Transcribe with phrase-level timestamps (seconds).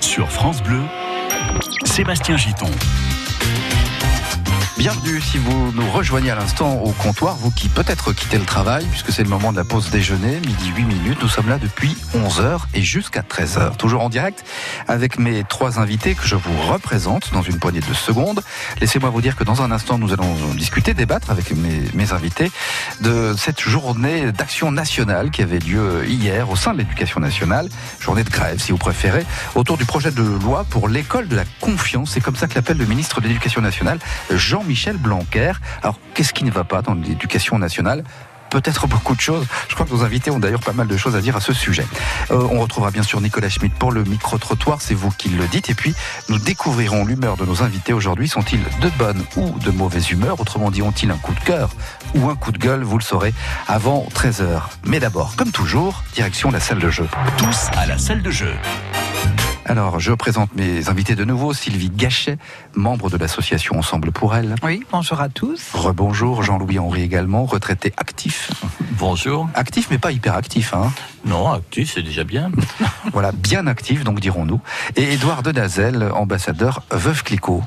[0.00, 0.82] sur France Bleu,
[1.84, 2.70] Sébastien Giton.
[4.78, 8.86] Bienvenue si vous nous rejoignez à l'instant au comptoir, vous qui peut-être quittez le travail,
[8.86, 11.18] puisque c'est le moment de la pause déjeuner, midi 8 minutes.
[11.20, 13.76] Nous sommes là depuis 11h et jusqu'à 13h.
[13.76, 14.44] Toujours en direct
[14.86, 18.40] avec mes trois invités que je vous représente dans une poignée de secondes.
[18.80, 22.52] Laissez-moi vous dire que dans un instant, nous allons discuter, débattre avec mes, mes invités
[23.00, 28.22] de cette journée d'action nationale qui avait lieu hier au sein de l'éducation nationale, journée
[28.22, 32.12] de grève si vous préférez, autour du projet de loi pour l'école de la confiance.
[32.12, 33.98] C'est comme ça que l'appelle le ministre de l'Éducation nationale,
[34.30, 35.52] Jean Michel Blanquer.
[35.82, 38.04] Alors, qu'est-ce qui ne va pas dans l'éducation nationale?
[38.50, 39.46] Peut-être beaucoup de choses.
[39.68, 41.52] Je crois que nos invités ont d'ailleurs pas mal de choses à dire à ce
[41.52, 41.86] sujet.
[42.30, 45.68] Euh, on retrouvera bien sûr Nicolas Schmitt pour le micro-trottoir, c'est vous qui le dites.
[45.68, 45.94] Et puis,
[46.28, 48.26] nous découvrirons l'humeur de nos invités aujourd'hui.
[48.26, 50.40] Sont-ils de bonne ou de mauvaise humeur?
[50.40, 51.70] Autrement dit, ont-ils un coup de cœur
[52.14, 52.84] ou un coup de gueule?
[52.84, 53.34] Vous le saurez
[53.66, 54.62] avant 13h.
[54.84, 57.06] Mais d'abord, comme toujours, direction la salle de jeu.
[57.36, 58.54] Tous à la salle de jeu.
[59.68, 61.52] Alors, je présente mes invités de nouveau.
[61.52, 62.38] Sylvie Gachet,
[62.74, 64.54] membre de l'association Ensemble pour elle.
[64.62, 65.72] Oui, bonjour à tous.
[65.74, 68.50] Rebonjour, Jean-Louis Henry également, retraité actif.
[68.92, 69.46] Bonjour.
[69.52, 70.72] Actif, mais pas hyper actif.
[70.72, 70.90] Hein.
[71.26, 72.50] Non, actif, c'est déjà bien.
[73.12, 74.60] voilà, bien actif, donc dirons-nous.
[74.96, 77.62] Et Édouard Denazel, ambassadeur Veuve Clicquot.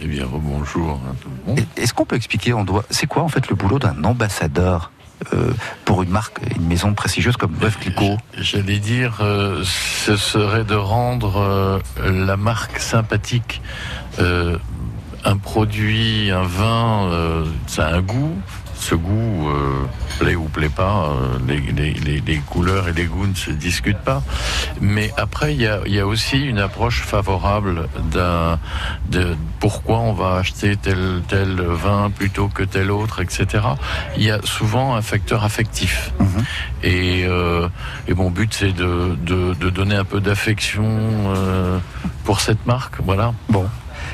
[0.00, 1.64] Eh bien, bonjour à tout le monde.
[1.76, 4.90] Est-ce qu'on peut expliquer, on doit, c'est quoi en fait le boulot d'un ambassadeur?
[5.84, 10.74] Pour une marque, une maison prestigieuse comme Veuve Clicquot J'allais dire, euh, ce serait de
[10.74, 13.62] rendre euh, la marque sympathique.
[14.18, 14.58] Euh,
[15.24, 18.36] un produit, un vin, euh, ça a un goût.
[18.84, 19.86] Ce goût euh,
[20.18, 21.08] plaît ou plaît pas.
[21.08, 24.22] euh, les, les, les, les couleurs et les goûts ne se discutent pas.
[24.82, 28.58] Mais après, il y a, il y a aussi une approche favorable d'un
[29.08, 33.64] de pourquoi on va acheter tel tel vin plutôt que tel autre, etc.
[34.18, 36.12] Il y a souvent un facteur affectif.
[36.20, 36.44] Mhm.
[36.82, 37.68] Et, euh,
[38.06, 41.78] et mon but, c'est de, de, de donner un peu d'affection euh,
[42.24, 42.96] pour cette marque.
[43.02, 43.32] Voilà.
[43.48, 43.66] Bon,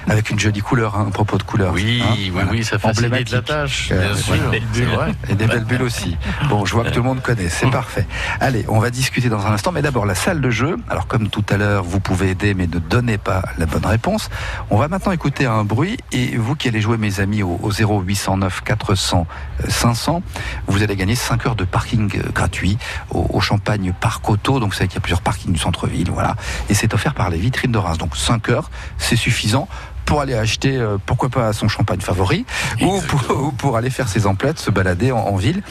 [0.08, 1.72] avec une jolie couleur, hein, à propos de couleur.
[1.72, 2.50] Oui, hein, oui, voilà.
[2.50, 3.32] oui, ça facilite Emblématique.
[3.34, 3.88] la tâche.
[3.92, 4.88] Euh, Bien sûr, belle bulle.
[5.28, 6.16] Et des belles bulles aussi.
[6.48, 8.06] Bon, je vois que tout le monde connaît, c'est parfait.
[8.40, 10.76] Allez, on va discuter dans un instant, mais d'abord la salle de jeu.
[10.88, 14.30] Alors comme tout à l'heure, vous pouvez aider, mais ne donnez pas la bonne réponse.
[14.70, 17.70] On va maintenant écouter un bruit, et vous qui allez jouer, mes amis, au, au
[17.70, 19.26] 0809 400
[19.64, 20.22] euh, 500,
[20.66, 22.78] vous allez gagner 5 heures de parking euh, gratuit
[23.10, 24.60] au, au Champagne Parc Auto.
[24.60, 26.36] Donc vous savez qu'il y a plusieurs parkings du centre-ville, voilà.
[26.68, 27.98] Et c'est offert par les vitrines de Reims.
[27.98, 29.68] Donc 5 heures, c'est suffisant
[30.04, 32.44] pour aller acheter, euh, pourquoi pas son champagne favori,
[32.80, 35.62] ou pour, ou pour aller faire ses emplettes, se balader en, en ville.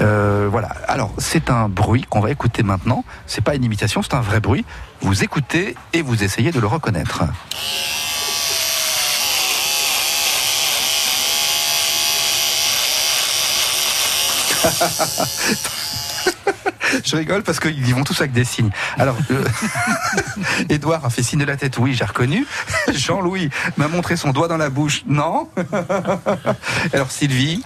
[0.00, 0.68] Euh, voilà.
[0.86, 3.04] Alors, c'est un bruit qu'on va écouter maintenant.
[3.26, 4.64] C'est pas une imitation, c'est un vrai bruit.
[5.00, 7.22] Vous écoutez et vous essayez de le reconnaître.
[17.04, 18.70] Je rigole parce qu'ils vont tous avec des signes.
[18.98, 19.44] Alors, euh,
[20.68, 22.46] Edouard a fait signe de la tête, oui, j'ai reconnu.
[22.92, 25.48] Jean-Louis m'a montré son doigt dans la bouche, non.
[26.92, 27.62] Alors, Sylvie,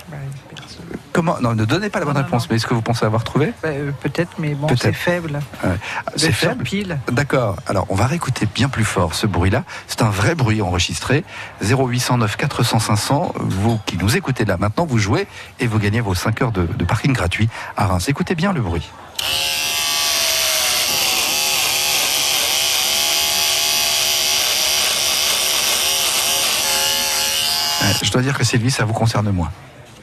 [1.13, 2.49] comment Non, ne donnez pas la bonne Non, réponse, non.
[2.51, 3.53] mais est-ce que vous pensez avoir trouvé?
[3.63, 4.83] Bah, euh, Peut-être, mais bon, Peut-être.
[4.83, 5.41] c'est faible.
[6.17, 6.99] C'est faible pile.
[7.11, 7.57] D'accord.
[7.67, 9.65] Alors, on va réécouter bien plus fort ce bruit-là.
[9.87, 11.25] C'est un vrai bruit enregistré.
[11.63, 13.33] 0809 400 500.
[13.37, 15.27] Vous qui nous écoutez là maintenant, vous jouez
[15.61, 18.09] et vous gagnez vos 5 heures de, de parking gratuit à Reims.
[18.09, 18.89] Écoutez bien le bruit.
[28.03, 29.51] Je dois dire que Sylvie, ça vous concerne moins.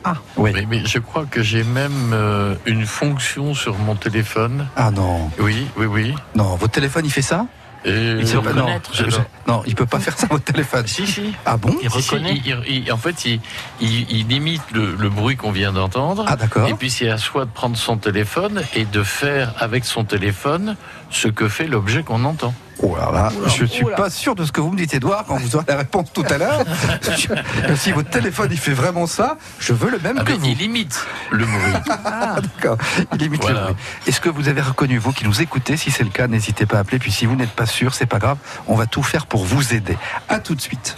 [0.04, 0.16] Ah.
[0.38, 0.52] Oui.
[0.54, 4.68] Mais, mais je crois que j'ai même euh, une fonction sur mon téléphone.
[4.76, 5.30] Ah non.
[5.40, 6.16] Oui, oui, oui.
[6.36, 7.46] Non, votre téléphone, il fait ça?
[7.86, 8.56] Et Il se euh, reconnaît.
[8.56, 9.18] non, reconnaître, je- je-
[9.48, 10.86] non, il peut pas faire ça votre téléphone.
[10.86, 11.34] Si, si.
[11.46, 12.42] Ah bon Il Si, si, reconnaît.
[12.46, 13.40] il- il- en fait, il,
[13.80, 16.26] il- il imite le, le bruit qu'on vient d'entendre.
[16.28, 16.68] Ah d'accord.
[16.68, 20.76] Et puis c'est à soi de prendre son téléphone et de faire avec son téléphone
[21.10, 22.54] ce que fait l'objet qu'on entend.
[22.82, 23.98] Oh là là, je suis oula.
[23.98, 26.24] pas sûr de ce que vous me dites, Edouard, quand vous aurez la réponse tout
[26.30, 26.64] à l'heure.
[27.76, 30.46] Si votre téléphone il fait vraiment ça, je veux le même Ah, que mais vous.
[30.46, 31.74] il imite le bruit.
[32.06, 32.78] Ah, D'accord.
[33.14, 33.64] Il imite le Voilà.
[33.66, 33.76] bruit.
[34.08, 36.78] Est-ce que vous avez reconnu, vous qui nous écoutez Si c'est le cas, n'hésitez pas
[36.78, 37.00] à appeler.
[37.00, 38.38] Puis si vous n'êtes pas sûr, c'est pas grave.
[38.68, 39.98] On va tout faire pour vous aider.
[40.30, 40.96] À tout de suite.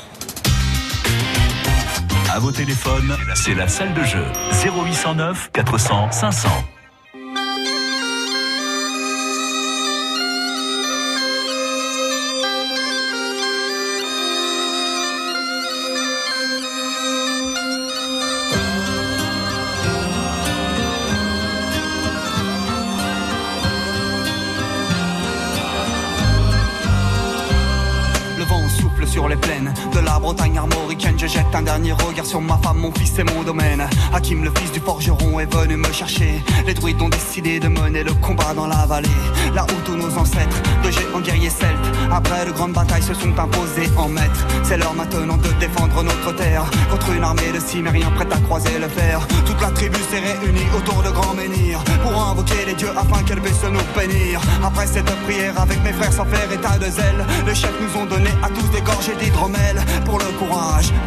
[2.33, 4.23] À vos téléphones, c'est la salle de jeu.
[4.63, 6.49] 0809 400 500.
[31.21, 33.87] Je jette un dernier regard sur ma femme, mon fils et mon domaine.
[34.11, 36.43] Hakim, le fils du forgeron, est venu me chercher.
[36.65, 39.07] Les druides ont décidé de mener le combat dans la vallée.
[39.53, 41.77] Là où tous nos ancêtres, de géants guerriers celtes,
[42.11, 44.47] après de grandes batailles, se sont imposés en maîtres.
[44.63, 48.79] C'est l'heure maintenant de défendre notre terre contre une armée de cimériens prête à croiser
[48.79, 49.19] le fer.
[49.45, 53.41] Toute la tribu s'est réunie autour de grands menhirs pour invoquer les dieux afin qu'elle
[53.41, 54.41] puisse nous bénir.
[54.63, 58.05] Après cette prière avec mes frères sans faire état de zèle, les chefs nous ont
[58.05, 60.91] donné à tous des gorgées d'hydromel pour le courage,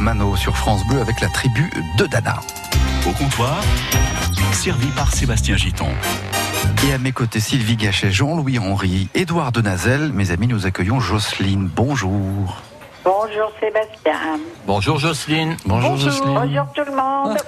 [0.00, 2.36] Mano sur France Bleu avec la tribu de Dana.
[3.06, 3.60] Au comptoir,
[4.52, 5.88] servi par Sébastien Giton.
[6.88, 10.12] Et à mes côtés, Sylvie Gachet, Jean-Louis Henry, Édouard Denazel.
[10.12, 11.68] Mes amis, nous accueillons Jocelyne.
[11.74, 12.62] Bonjour.
[13.04, 14.38] Bonjour Sébastien.
[14.66, 15.56] Bonjour Jocelyne.
[15.66, 16.34] Bonjour, Jocelyne.
[16.34, 17.38] Bonjour tout le monde.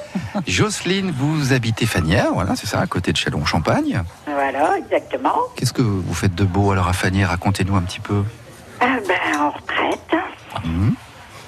[0.47, 4.03] Jocelyne, vous habitez Fanière, voilà, c'est ça, à côté de Chalon-Champagne.
[4.27, 5.35] Voilà, exactement.
[5.57, 8.25] Qu'est-ce que vous faites de beau alors à Fanière Racontez-nous un petit peu.
[8.81, 10.17] Ah ben, en retraite.
[10.65, 10.95] Mhm.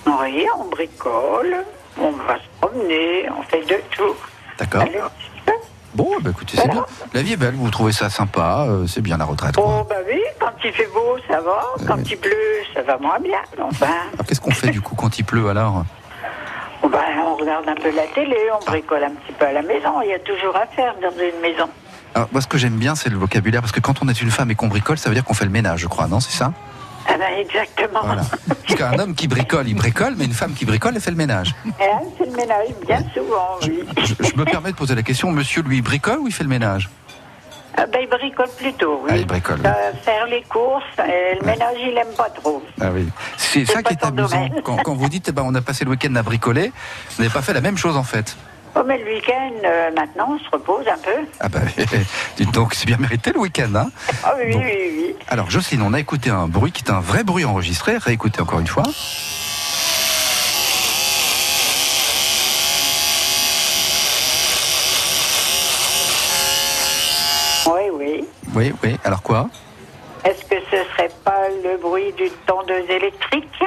[0.06, 1.56] Oui, on bricole,
[2.00, 4.14] on va se promener, on fait de tout.
[4.58, 4.84] D'accord.
[5.94, 6.86] Bon, bah écoutez, c'est bien.
[7.12, 9.54] La vie est belle, vous trouvez ça sympa, euh, c'est bien la retraite.
[9.56, 9.80] quoi.
[9.82, 11.62] Oh bah oui, quand il fait beau, ça va.
[11.86, 12.32] Quand il pleut,
[12.72, 13.38] ça va moins bien.
[13.60, 15.84] Enfin, Alors qu'est-ce qu'on fait du coup quand il pleut alors
[16.82, 19.60] oh ben, on regarde un peu la télé, on bricole un petit peu à la
[19.60, 20.00] maison.
[20.02, 21.68] Il y a toujours à faire dans une maison.
[22.14, 24.30] Alors moi ce que j'aime bien c'est le vocabulaire, parce que quand on est une
[24.30, 26.32] femme et qu'on bricole, ça veut dire qu'on fait le ménage, je crois, non C'est
[26.36, 26.52] ça?
[27.08, 28.00] Ah ben exactement.
[28.02, 28.22] Voilà.
[28.48, 31.16] Parce qu'un homme qui bricole, il bricole, mais une femme qui bricole, elle fait le
[31.16, 31.54] ménage.
[31.80, 33.84] Et là, c'est le ménage, bien souvent, oui.
[34.04, 36.44] Je, je me permets de poser la question, monsieur lui il bricole ou il fait
[36.44, 36.88] le ménage
[37.76, 39.10] Ah ben, il bricole plutôt, oui.
[39.12, 39.66] Ah, il bricole, oui.
[39.66, 42.62] Euh, faire les courses, et le ménage, il aime pas trop.
[42.80, 43.08] Ah oui.
[43.36, 44.48] C'est ça qui est amusant.
[44.62, 46.72] quand vous dites, eh ben, on a passé le week-end à bricoler,
[47.16, 48.36] vous n'avez pas fait la même chose en fait.
[48.74, 51.26] Oh, mais le week-end, euh, maintenant, on se repose un peu.
[51.40, 51.60] Ah bah,
[52.36, 53.90] dites donc, c'est bien mérité le week-end, hein
[54.24, 55.16] Ah oui, oui, oui.
[55.28, 57.98] Alors, Jocelyne, on a écouté un bruit qui est un vrai bruit enregistré.
[57.98, 58.84] Réécoutez encore une fois.
[67.66, 68.24] Oui, oui.
[68.54, 68.96] Oui, oui.
[69.04, 69.48] Alors quoi?
[70.24, 73.64] Est-ce que ce serait pas le bruit du tondeuse électrique?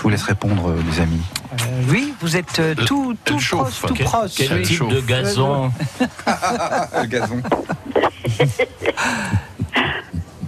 [0.00, 1.20] Je vous laisse répondre, euh, les amis.
[1.52, 1.56] Euh,
[1.90, 4.30] oui, vous êtes euh, tout, tout proche, tout quel- proche.
[4.34, 4.94] Quel type chauffe.
[4.94, 7.42] de gazon le gazon.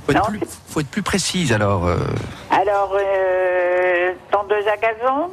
[0.07, 1.87] faut, être plus, faut être plus précise alors.
[1.87, 1.99] euh.
[2.51, 5.29] Alors, euh, tondeuse à gazon?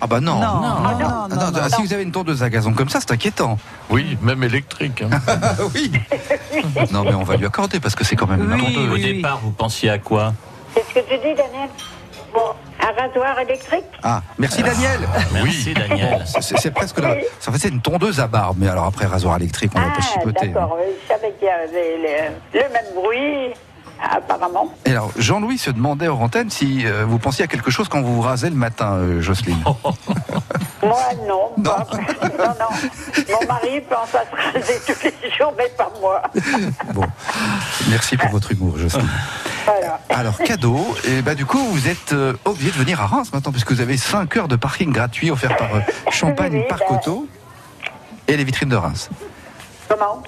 [0.00, 0.36] Ah bah non.
[0.38, 0.94] Non, non, non, non, Ah
[1.28, 1.68] non, non, non.
[1.68, 3.58] Si vous avez une tondeuse à gazon comme ça, c'est inquiétant.
[3.90, 5.02] Oui, même électrique.
[5.02, 5.10] hein.
[5.74, 5.90] oui.
[6.92, 8.88] non mais on va lui accorder parce que c'est quand même une Oui, tondeuse.
[8.88, 9.14] Au oui, oui.
[9.16, 10.32] départ, vous pensiez à quoi?
[10.76, 11.68] Qu'est-ce que tu dis, Daniel
[12.32, 12.40] Bon,
[12.80, 13.84] un rasoir électrique?
[14.02, 15.00] Ah, merci Daniel.
[15.32, 16.22] Merci Daniel.
[16.40, 17.14] C'est c'est presque là.
[17.46, 19.92] En fait, c'est une tondeuse à barbe, mais alors après rasoir électrique, on va pas
[19.98, 20.46] Ah, chipoter.
[20.46, 20.50] hein.
[20.54, 20.78] d'accord.
[20.78, 21.96] oui, Je savais qu'il y avait
[22.52, 23.54] le, le même bruit,
[24.00, 24.72] apparemment.
[24.84, 28.00] Et alors, Jean-Louis se demandait hors antenne si euh, vous pensiez à quelque chose quand
[28.00, 29.62] vous vous rasez le matin, euh, Jocelyne.
[30.82, 31.62] Moi, non.
[31.62, 31.86] pas-
[32.38, 33.34] non, non.
[33.40, 36.22] Mon mari pense à se raser tous les jours, mais pas moi.
[36.94, 37.04] Bon,
[37.90, 39.08] merci pour votre humour, Jocelyne.
[39.66, 40.00] Voilà.
[40.08, 43.52] Alors, cadeau, et bah du coup, vous êtes euh, obligé de venir à Reims maintenant,
[43.52, 46.84] puisque vous avez 5 heures de parking gratuit offert par euh, Champagne Oui, oui, Parc
[46.88, 46.96] bah.
[46.96, 47.26] Auto
[48.28, 49.10] et les vitrines de Reims.
[49.88, 50.22] Comment?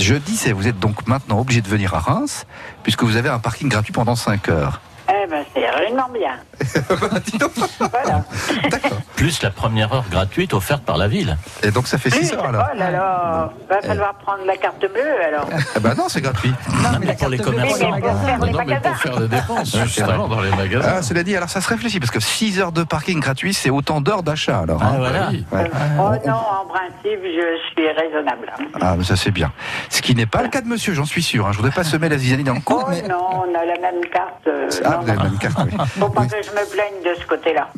[0.00, 2.46] Je disais, vous êtes donc maintenant obligé de venir à Reims,
[2.82, 4.80] puisque vous avez un parking gratuit pendant 5 heures.
[5.10, 6.32] Eh ben, c'est rudement bien.
[7.26, 7.50] Dis donc.
[7.78, 8.24] Voilà.
[8.70, 8.98] D'accord.
[9.16, 11.36] Plus la première heure gratuite offerte par la ville.
[11.62, 14.80] Et donc, ça fait 6 heures alors Oh là là, va falloir prendre la carte
[14.80, 15.46] bleue alors.
[15.76, 16.52] Ah bah non, c'est gratuit.
[16.82, 17.90] Non, mais pour les commerçants.
[17.92, 18.90] mais pour faire les non, mais magasins.
[18.90, 20.92] pour faire des dépenses, justement, dans les magasins.
[20.98, 23.70] Ah, cela dit, alors ça se réfléchit, parce que 6 heures de parking gratuit, c'est
[23.70, 24.80] autant d'heures d'achat alors.
[24.82, 24.94] Ah, hein.
[24.98, 25.28] voilà.
[25.30, 25.44] Oui.
[25.52, 25.70] Ouais.
[25.98, 28.52] Oh non, en principe, je suis raisonnable.
[28.80, 29.52] Ah, mais ça c'est bien.
[29.90, 31.46] Ce qui n'est pas le cas de monsieur, j'en suis sûr.
[31.46, 31.50] hein.
[31.52, 33.02] Je voudrais pas semer la zizanie dans le Oh cours, mais.
[33.02, 34.46] non, on a la même carte.
[34.46, 35.72] euh, Ah, non, vous avez la même carte, oui.
[35.98, 36.28] Faut pas Oui.
[36.28, 37.68] que je me plaigne de ce côté-là.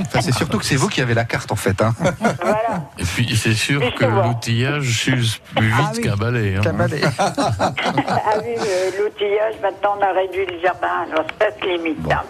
[0.00, 1.80] Enfin, c'est surtout que c'est vous qui avez la carte en fait.
[1.80, 1.94] Hein.
[2.20, 2.90] Voilà.
[2.98, 6.00] Et puis, c'est sûr que l'outillage s'use plus vite Ah oui.
[6.02, 6.56] qu'un balai.
[6.56, 6.60] hein.
[6.62, 7.00] Cabalet.
[7.18, 8.54] Ah oui,
[8.98, 11.98] l'outillage, maintenant on a réduit le jardin, alors ça se limite.
[12.12, 12.22] hein.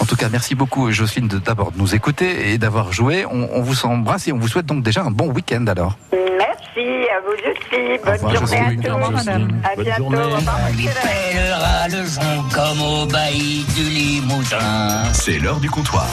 [0.00, 3.24] En tout cas, merci beaucoup Jocelyne de- d'abord de nous écouter et d'avoir joué.
[3.26, 5.96] On, on vous embrasse et on vous souhaite donc déjà un bon week-end alors.
[7.16, 8.00] À vous aussi.
[8.04, 8.90] Bonne journée à.
[8.90, 9.48] Au revoir, madame.
[9.64, 10.10] À Bonne bientôt.
[10.10, 10.18] le
[12.54, 15.02] comme au bailli du Limousin.
[15.12, 16.08] C'est l'heure du comptoir.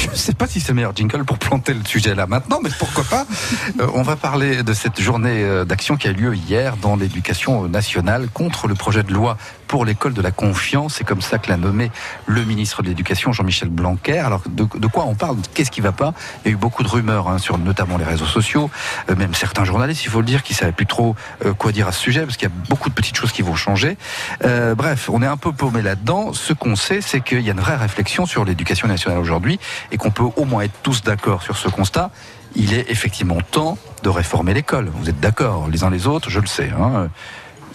[0.00, 2.60] Je ne sais pas si c'est le meilleur jingle pour planter le sujet là maintenant,
[2.62, 3.26] mais pourquoi pas.
[3.80, 6.96] Euh, on va parler de cette journée euh, d'action qui a eu lieu hier dans
[6.96, 9.36] l'éducation nationale contre le projet de loi
[9.66, 10.94] pour l'école de la confiance.
[10.94, 11.90] C'est comme ça que l'a nommé
[12.26, 14.18] le ministre de l'Éducation, Jean-Michel Blanquer.
[14.18, 15.36] Alors, de, quoi on parle?
[15.54, 16.14] Qu'est-ce qui va pas?
[16.44, 18.70] Il y a eu beaucoup de rumeurs hein, sur notamment les réseaux sociaux,
[19.10, 21.72] euh, même certains journalistes, il faut le dire, qui ne savaient plus trop euh, quoi
[21.72, 23.96] dire à ce sujet, parce qu'il y a beaucoup de petites choses qui vont changer.
[24.44, 26.32] Euh, bref, on est un peu paumé là-dedans.
[26.32, 29.58] Ce qu'on sait, c'est qu'il y a une vraie réflexion sur l'éducation nationale aujourd'hui,
[29.90, 32.10] et qu'on peut au moins être tous d'accord sur ce constat.
[32.54, 34.90] Il est effectivement temps de réformer l'école.
[34.94, 36.70] Vous êtes d'accord, les uns les autres, je le sais.
[36.70, 37.08] hein.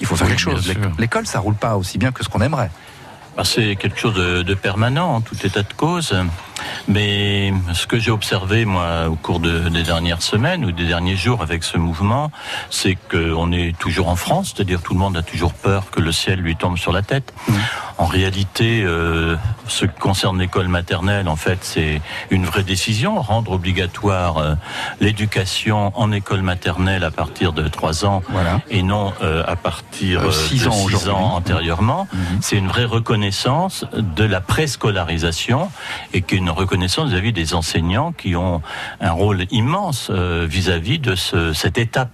[0.01, 0.73] Il faut faire Oui, quelque chose.
[0.97, 2.71] L'école, ça roule pas aussi bien que ce qu'on aimerait.
[3.37, 6.13] Ah, C'est quelque chose de, de permanent, en tout état de cause.
[6.87, 11.15] Mais ce que j'ai observé, moi, au cours de- des dernières semaines ou des derniers
[11.15, 12.31] jours avec ce mouvement,
[12.69, 16.11] c'est qu'on est toujours en France, c'est-à-dire tout le monde a toujours peur que le
[16.11, 17.33] ciel lui tombe sur la tête.
[17.97, 19.35] En réalité, euh,
[19.67, 22.01] ce qui concerne l'école maternelle, en fait, c'est
[22.31, 24.55] une vraie décision, rendre obligatoire euh,
[24.99, 28.61] l'éducation en école maternelle à partir de 3 ans Voilà.
[28.69, 32.07] et non euh, à partir Euh, euh, six de ans 6 ans antérieurement.
[32.13, 32.39] Mhm.
[32.41, 35.69] C'est une vraie reconnaissance de la préscolarisation
[36.13, 38.61] et qu'une reconnaissance vis-à-vis des enseignants qui ont
[38.99, 42.11] un rôle immense euh, vis-à-vis de ce, cette étape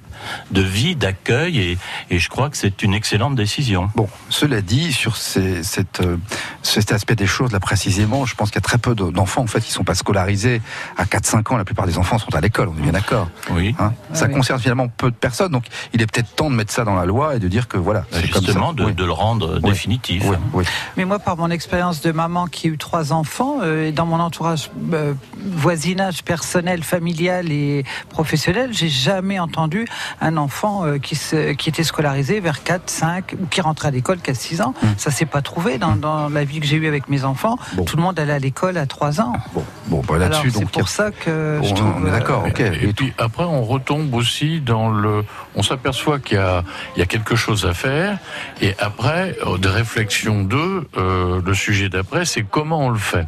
[0.51, 1.77] de vie, d'accueil et,
[2.09, 3.89] et je crois que c'est une excellente décision.
[3.95, 6.17] Bon, cela dit, sur ces- cette, euh,
[6.63, 9.43] cet aspect des choses, là précisément, je pense qu'il y a très peu de- d'enfants
[9.43, 10.61] en fait qui sont pas scolarisés
[10.97, 11.57] à 4-5 ans.
[11.57, 13.29] La plupart des enfants sont à l'école, on est bien d'accord.
[13.51, 13.75] Oui.
[13.79, 14.33] Hein ça oui.
[14.33, 17.05] concerne finalement peu de personnes, donc il est peut-être temps de mettre ça dans la
[17.05, 18.47] loi et de dire que voilà, c'est comme ça.
[18.47, 18.93] Justement, de, Oui.
[18.93, 19.69] de le rendre Oui.
[19.71, 20.23] définitif.
[20.25, 20.63] Oui, oui.
[20.97, 24.05] Mais moi, par mon expérience de maman qui a eu trois enfants, euh, et dans
[24.05, 25.13] mon entourage euh,
[25.51, 29.85] voisinage personnel, familial et professionnel, j'ai jamais entendu
[30.21, 33.91] un enfant euh, qui, se, qui était scolarisé vers 4, 5, ou qui rentrait à
[33.91, 34.73] l'école qu'à 6 ans.
[34.97, 37.57] Ça s'est pas trouvé dans, dans la vie que j'ai eue avec mes enfants.
[37.73, 37.85] Bon.
[37.85, 39.33] Tout le monde allait à l'école à 3 ans.
[39.53, 42.09] Bon, bon, bah, là-dessus, c'est donc a- pour ça que je on, trouve, on est
[42.09, 42.59] euh, d'accord, ok.
[42.59, 45.23] Et, Et puis après, on retombe aussi dans le.
[45.55, 46.63] On s'aperçoit qu'il y a,
[46.95, 48.17] il y a quelque chose à faire.
[48.61, 53.25] Et après, euh, des réflexions de euh, le sujet d'après, c'est comment on le fait.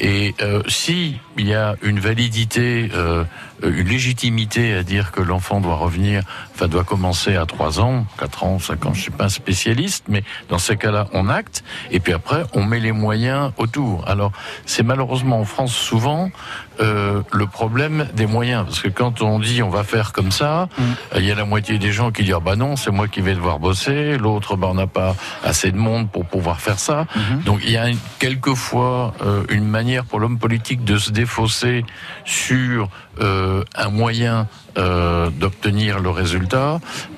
[0.00, 3.24] Et euh, si il y a une validité euh,
[3.62, 6.22] une légitimité à dire que l'enfant doit revenir,
[6.54, 10.04] enfin doit commencer à 3 ans, 4 ans, 5 ans, je suis pas un spécialiste,
[10.08, 14.04] mais dans ces cas-là, on acte, et puis après, on met les moyens autour.
[14.08, 14.32] Alors,
[14.66, 16.30] c'est malheureusement en France souvent
[16.80, 20.68] euh, le problème des moyens, parce que quand on dit on va faire comme ça,
[20.76, 20.82] Mm.
[20.82, 23.06] euh, il y a la moitié des gens qui disent ah bah non, c'est moi
[23.08, 26.78] qui vais devoir bosser, l'autre bah on n'a pas assez de monde pour pouvoir faire
[26.78, 27.04] ça.
[27.16, 27.44] Mm-hmm.
[27.44, 31.84] Donc il y a une- quelquefois euh, une manière pour l'homme politique de se défausser
[32.24, 32.88] sur
[33.20, 36.43] euh, un moyen euh, d'obtenir le résultat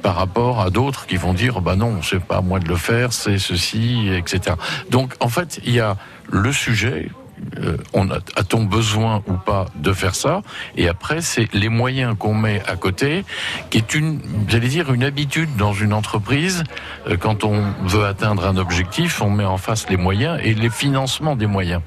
[0.03, 2.77] par rapport à d'autres qui vont dire bah non, c'est pas à moi de le
[2.77, 4.57] faire, c'est ceci, etc.
[4.91, 5.97] Donc en fait, il y a
[6.31, 7.11] le sujet.
[7.59, 10.43] Euh, on a, a-t-on besoin ou pas de faire ça
[10.77, 13.25] Et après, c'est les moyens qu'on met à côté,
[13.71, 16.65] qui est une, j'allais dire, une habitude dans une entreprise.
[17.09, 20.71] Euh, Quand on veut atteindre un objectif, on met en face les moyens et les
[20.71, 21.83] financements des moyens.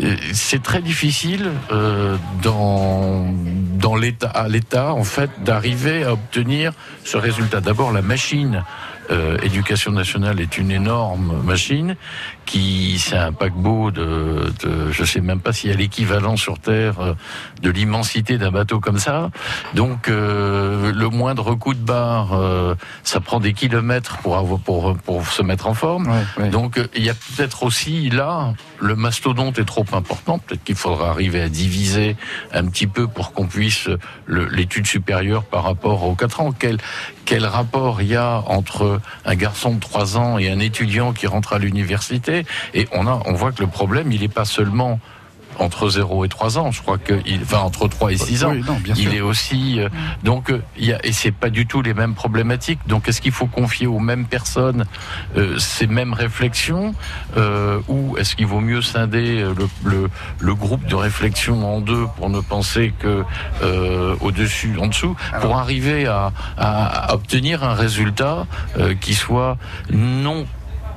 [0.00, 3.26] Euh, C'est très difficile euh, dans
[3.82, 6.72] dans l'état à l'état en fait d'arriver à obtenir
[7.04, 7.60] ce résultat.
[7.60, 8.62] D'abord, la machine
[9.10, 11.96] euh, éducation nationale est une énorme machine
[12.44, 16.58] qui c'est un paquebot de, de je sais même pas s'il y a l'équivalent sur
[16.58, 17.14] terre euh,
[17.62, 19.30] de l'immensité d'un bateau comme ça.
[19.74, 24.96] Donc euh, le moindre coup de barre, euh, ça prend des kilomètres pour avoir pour
[24.98, 26.08] pour se mettre en forme.
[26.08, 26.50] Ouais, ouais.
[26.50, 30.38] Donc euh, il y a peut-être aussi là le mastodonte est trop important.
[30.38, 32.16] Peut-être qu'il faudra arriver à diviser
[32.52, 33.88] un petit peu pour qu'on puisse
[34.26, 36.52] l'étude supérieure par rapport aux 4 ans.
[36.52, 36.78] Quel
[37.24, 41.26] quel rapport il y a entre un garçon de 3 ans et un étudiant qui
[41.26, 42.44] rentre à l'université?
[42.74, 45.00] Et on a on voit que le problème il n'est pas seulement
[45.58, 48.50] entre 0 et 3 ans, je crois que il, enfin entre 3 et 6 ans.
[48.52, 49.12] Oui, non, bien il sûr.
[49.14, 49.88] est aussi euh,
[50.24, 52.80] donc euh, il y a et c'est pas du tout les mêmes problématiques.
[52.86, 54.86] Donc est-ce qu'il faut confier aux mêmes personnes
[55.36, 56.94] euh, ces mêmes réflexions
[57.36, 61.80] euh, ou est-ce qu'il vaut mieux scinder euh, le, le, le groupe de réflexion en
[61.80, 63.24] deux pour ne penser que
[63.62, 68.46] euh, au-dessus, en dessous, pour arriver à, à- à obtenir un résultat
[68.78, 69.56] euh, qui soit
[69.90, 70.46] non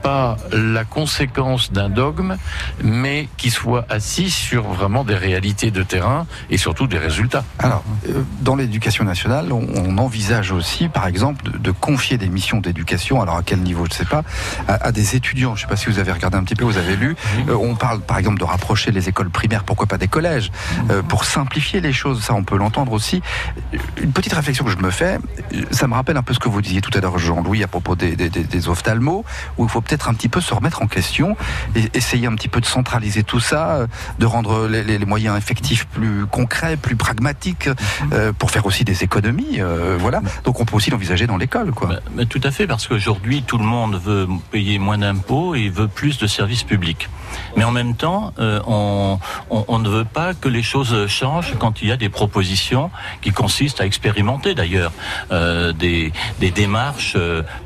[0.06, 2.38] pas la conséquence d'un dogme,
[2.84, 7.44] mais qui soit assis sur vraiment des réalités de terrain et surtout des résultats.
[7.58, 13.20] Alors, euh, dans l'éducation nationale, on, envisage aussi, par exemple, de, confier des missions d'éducation,
[13.22, 14.24] alors à quel niveau, je ne sais pas,
[14.68, 15.56] à, des étudiants.
[15.56, 17.16] Je ne sais pas si vous avez regardé un petit peu, vous avez lu.
[17.50, 20.52] Euh, on parle, par exemple, de rapprocher les écoles primaires, pourquoi pas des collèges,
[20.91, 22.22] euh, pour simplifier les choses.
[22.22, 23.24] Ça, on peut l'entendre aussi.
[24.00, 25.18] Une petite réflexion que je me fais,
[25.72, 27.96] ça me rappelle un peu ce que vous disiez tout à l'heure, Jean-Louis, à propos
[27.96, 29.24] des, des- des ophtalmos,
[29.58, 31.36] où il faut peut-être un petit peu se remettre en question
[31.75, 33.88] et essayer un petit peu de centraliser tout ça, euh,
[34.19, 37.69] de rendre les, les- les moyens effectifs plus concrets, plus pragmatiques,
[38.13, 39.60] euh, pour faire aussi des économies.
[39.62, 40.21] euh, voilà.
[40.43, 41.88] Donc on peut aussi l'envisager dans l'école, quoi.
[41.88, 45.69] Bah, bah, tout à fait, parce qu'aujourd'hui, tout le monde veut payer moins d'impôts et
[45.69, 47.10] veut plus de services publics.
[47.58, 51.53] Mais en même temps, euh, on, on- on ne veut pas que les choses changent
[51.60, 54.91] quand il y a des propositions qui consistent à expérimenter d'ailleurs
[55.31, 57.17] des, des démarches,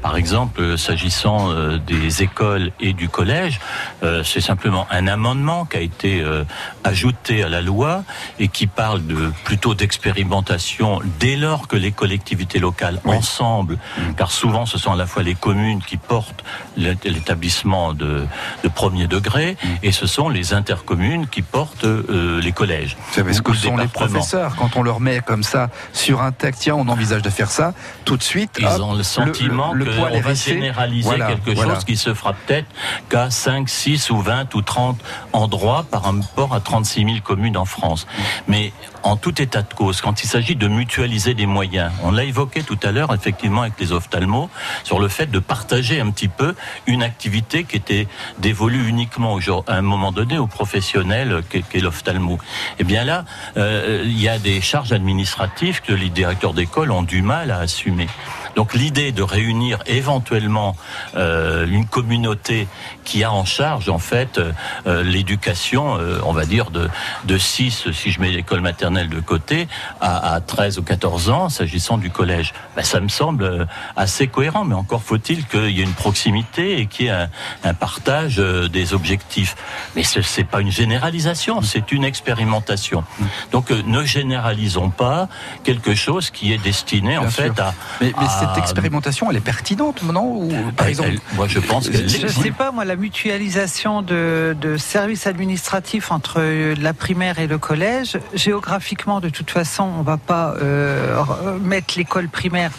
[0.02, 1.78] par exemple, s'agissant euh,
[2.10, 3.60] des écoles et du collège,
[4.04, 6.44] euh, c'est simplement un amendement qui a été euh,
[6.84, 8.04] ajouté à la loi
[8.40, 13.78] et qui parle de plutôt d'expérimentation dès lors que les collectivités locales ensemble,
[14.18, 16.44] car souvent ce sont à la fois les communes qui portent
[16.78, 18.26] l'é- l'établissement de,
[18.64, 22.98] de premier degré et ce sont les intercommunes qui portent euh, les collèges.
[23.10, 26.32] Vous savez ce que sont les professeurs quand on leur met comme ça sur un
[26.32, 27.74] texte, tiens, on envisage de faire ça,
[28.06, 28.58] tout de suite.
[28.60, 31.76] Ils hop, ont le sentiment le, le qu'on va généraliser Voilà, quelque voilà.
[31.76, 32.68] chose qui se fera peut-être
[33.10, 34.98] qu'à 5, 6 ou 20 ou 30
[35.34, 38.08] endroits par rapport à 36 000 communes en France.
[38.48, 42.24] Mais en tout état de cause, quand il s'agit de mutualiser des moyens, on l'a
[42.24, 44.50] évoqué tout à l'heure effectivement avec les ophtalmos,
[44.84, 46.56] sur le fait de partager un petit peu
[46.88, 48.08] une activité qui était
[48.40, 52.40] dévolue uniquement à un moment donné aux professionnels qu'est l'ophtalmo.
[52.80, 53.26] Et bien là,
[53.58, 57.60] euh, il y a des charges administratives que les directeurs d'école ont du mal à
[57.60, 58.08] assumer.
[58.56, 60.76] Donc l'idée de réunir éventuellement
[61.16, 62.68] euh, une communauté
[63.04, 64.52] qui a en charge en fait euh,
[64.88, 66.90] euh, l'éducation, euh, on va dire de,
[67.26, 69.68] de 6, si je mets l'école maternelle de côté,
[70.02, 74.28] à, à 13 ou 14 ans, s'agissant du collège, ben, ça me semble euh, assez
[74.28, 77.30] cohérent, mais encore faut-il qu'il y ait une proximité et qu'il y ait un,
[77.64, 79.56] un partage euh, des objectifs.
[79.96, 83.04] Mais ce n'est pas une généralisation, c'est une expérimentation.
[83.52, 85.28] Donc euh, ne généralisons pas
[85.64, 87.64] quelque chose qui est destiné en fait sûr.
[87.64, 87.74] à...
[88.02, 91.48] Mais, mais à- cette expérimentation, elle est pertinente, non Ou, Par elle- exemple, elle- moi
[91.48, 92.30] je pense qu'elle Je l'est.
[92.30, 96.42] sais pas, moi, la mutualisation de, de services administratifs entre
[96.80, 101.22] la primaire et le collège, géographiquement, de toute façon, on va pas euh,
[101.62, 102.72] mettre l'école primaire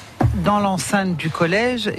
[0.45, 1.91] dans l'enceinte du collège.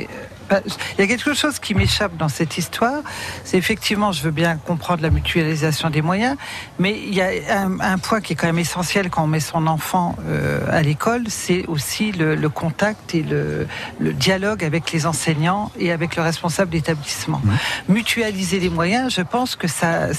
[0.51, 0.59] Bah,
[0.97, 3.01] Il y a quelque chose qui m'échappe dans cette histoire.
[3.45, 6.35] C'est effectivement, je veux bien comprendre la mutualisation des moyens,
[6.77, 9.39] mais il y a un, un point qui est quand même essentiel quand on met
[9.39, 13.65] son enfant euh, à l'école, c'est aussi le, le contact et le,
[13.99, 17.41] le dialogue avec les enseignants et avec le responsable d'établissement.
[17.87, 20.09] Mutualiser les moyens, je pense que ça,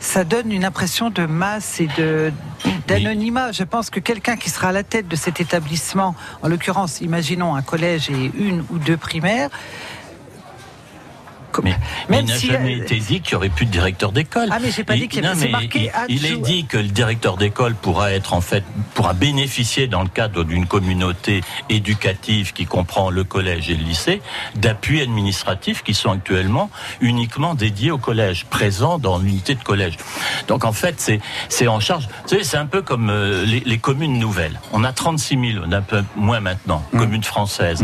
[0.00, 2.32] ça donne une impression de masse et de
[2.86, 3.52] d'anonymat.
[3.52, 7.54] Je pense que quelqu'un qui sera à la tête de cet établissement, en l'occurrence, imaginons
[7.54, 9.97] un collège et une ou deux primaires, え?
[11.62, 11.76] Mais,
[12.08, 14.48] mais il n'a si, jamais euh, été dit qu'il n'y aurait plus de directeur d'école.
[14.50, 16.88] Ah, mais j'ai pas dit qu'il y avait- marqué il, il est dit que le
[16.88, 18.62] directeur d'école pourra être en fait
[18.94, 24.20] pourra bénéficier dans le cadre d'une communauté éducative qui comprend le collège et le lycée
[24.56, 29.96] d'appuis administratifs qui sont actuellement uniquement dédiés au collège, présents dans l'unité de collège.
[30.48, 32.08] Donc en fait c'est c'est en charge.
[32.24, 34.60] Vous savez c'est un peu comme euh, les, les communes nouvelles.
[34.72, 36.98] On a 36 000, on a un peu moins maintenant, Mmh.
[36.98, 37.82] communes françaises.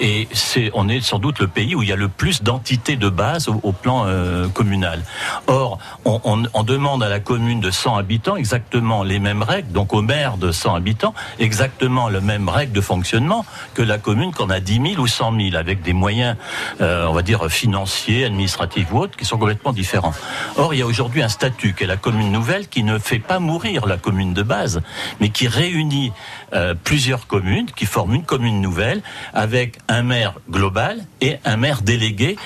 [0.00, 2.96] Et c'est, on est sans doute le pays où il y a le plus d'entités
[2.96, 5.02] de base au, plan euh, communal.
[5.46, 10.02] Or, on, demande à la commune de 100 habitants exactement les mêmes règles, donc au
[10.02, 14.58] maire de 100 habitants, exactement le même règle de fonctionnement que la commune qu'on a
[14.58, 16.36] 10 000 ou 100 000, avec des moyens,
[16.80, 20.12] euh, on va dire, financiers, administratifs ou autres, qui sont complètement différents.
[20.56, 23.38] Or, il y a aujourd'hui un statut qu'est la commune nouvelle qui ne fait pas
[23.38, 24.82] mourir la commune de base,
[25.20, 26.12] mais qui réunit
[26.52, 29.02] euh, plusieurs communes, qui forment une commune nouvelle,
[29.34, 32.36] avec un maire global et un maire délégué,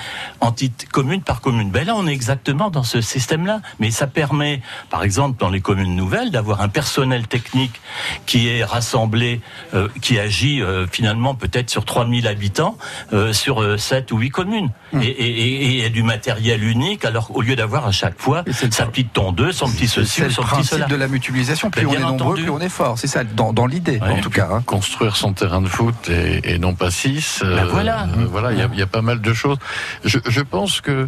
[0.51, 1.71] entité, commune par commune.
[1.71, 3.61] Ben là, on est exactement dans ce système-là.
[3.79, 7.81] Mais ça permet, par exemple, dans les communes nouvelles, d'avoir un personnel technique
[8.25, 9.41] qui est rassemblé,
[9.73, 12.77] euh, qui agit euh, finalement peut-être sur 3000 habitants,
[13.13, 14.69] euh, sur euh, 7 ou 8 communes.
[14.93, 17.91] Et, et, et, et il y a du matériel unique, alors au lieu d'avoir à
[17.91, 20.85] chaque fois Et sa petite tondeuse, son petit ceci ou son petit cela.
[20.87, 21.69] de la mutualisation.
[21.71, 22.41] Plus Ben, on est nombreux, entendu.
[22.43, 22.97] plus on est fort.
[22.99, 24.11] C'est ça, dans, dans l'idée, Ouais.
[24.11, 24.49] en tout cas.
[24.51, 24.61] hein.
[24.65, 27.39] construire son terrain de foot et, et non pas six.
[27.41, 28.03] Ben voilà.
[28.17, 29.57] euh, voilà, il y a- il y, a pas mal de choses.
[30.03, 31.07] Je, je pense que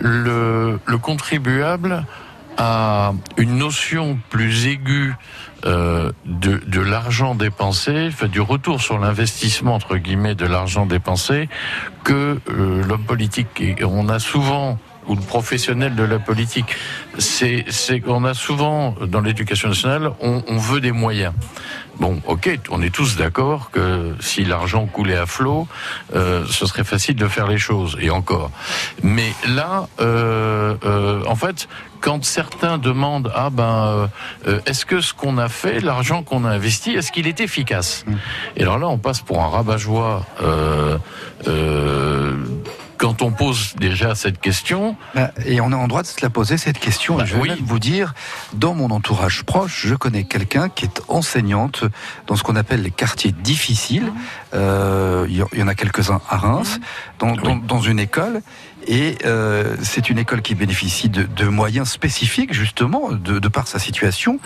[0.00, 2.04] le, le contribuable
[2.56, 5.14] a une notion plus aiguë
[5.66, 11.48] euh, de, l'argent dépensé, du retour sur l'investissement entre guillemets de l'argent dépensé,
[12.04, 13.62] que euh, l'homme politique.
[13.84, 14.78] On a souvent
[15.10, 16.76] ou le professionnel de la politique,
[17.18, 21.32] c'est qu'on a souvent dans l'éducation nationale, on, on veut des moyens.
[21.98, 25.66] Bon, ok, on est tous d'accord que si l'argent coulait à flot,
[26.14, 28.52] euh, ce serait facile de faire les choses, et encore.
[29.02, 31.68] Mais là, euh, euh, en fait,
[32.00, 34.08] quand certains demandent, ah ben,
[34.64, 38.06] est-ce que ce qu'on a fait, l'argent qu'on a investi, est-ce qu'il est efficace?
[38.56, 40.24] Et alors là, on passe pour un rabat-joie.
[43.00, 46.28] Quand on pose déjà cette question, Bah, Et on est en droit de se la
[46.28, 47.16] poser cette question.
[47.16, 47.48] Bah, je vais oui.
[47.48, 48.12] même vous dire,
[48.52, 51.84] dans mon entourage proche, je connais quelqu'un qui est enseignante
[52.26, 54.12] dans ce qu'on appelle les quartiers difficiles.
[54.52, 56.78] Euh, Il y en- il y en a quelques-uns à Reims,
[57.18, 58.42] dans, dans- dans une école.
[58.86, 63.66] Et euh, c'est une école qui bénéficie de, de moyens spécifiques, justement, de, de par
[63.66, 64.38] sa situation.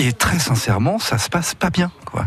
[0.00, 2.26] Et très sincèrement, ça se passe pas bien, quoi.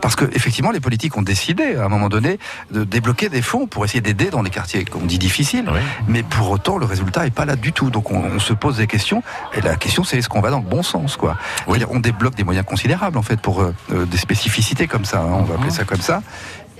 [0.00, 2.40] Parce que effectivement, les politiques ont décidé à un moment donné
[2.72, 5.70] de débloquer des fonds pour essayer d'aider dans les quartiers qu'on dit difficiles.
[5.72, 5.78] Oui.
[6.08, 7.90] Mais pour autant, le résultat est pas là du tout.
[7.90, 9.22] Donc on, on se pose des questions.
[9.54, 11.36] Et la question, c'est est-ce qu'on va dans le bon sens, quoi
[11.68, 15.20] C'est-à-dire, On débloque des moyens considérables en fait pour euh, euh, des spécificités comme ça.
[15.20, 16.22] hein, on va appeler ça comme ça.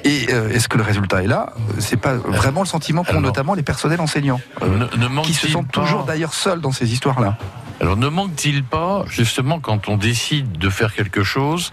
[0.04, 1.52] Et euh, est-ce que le résultat est là?
[1.78, 5.46] C'est pas vraiment le sentiment qu'ont notamment les personnels enseignants, euh, ne, ne qui se
[5.46, 7.38] sentent toujours d'ailleurs seuls dans ces histoires-là.
[7.82, 11.72] Alors ne manque-t-il pas, justement, quand on décide de faire quelque chose,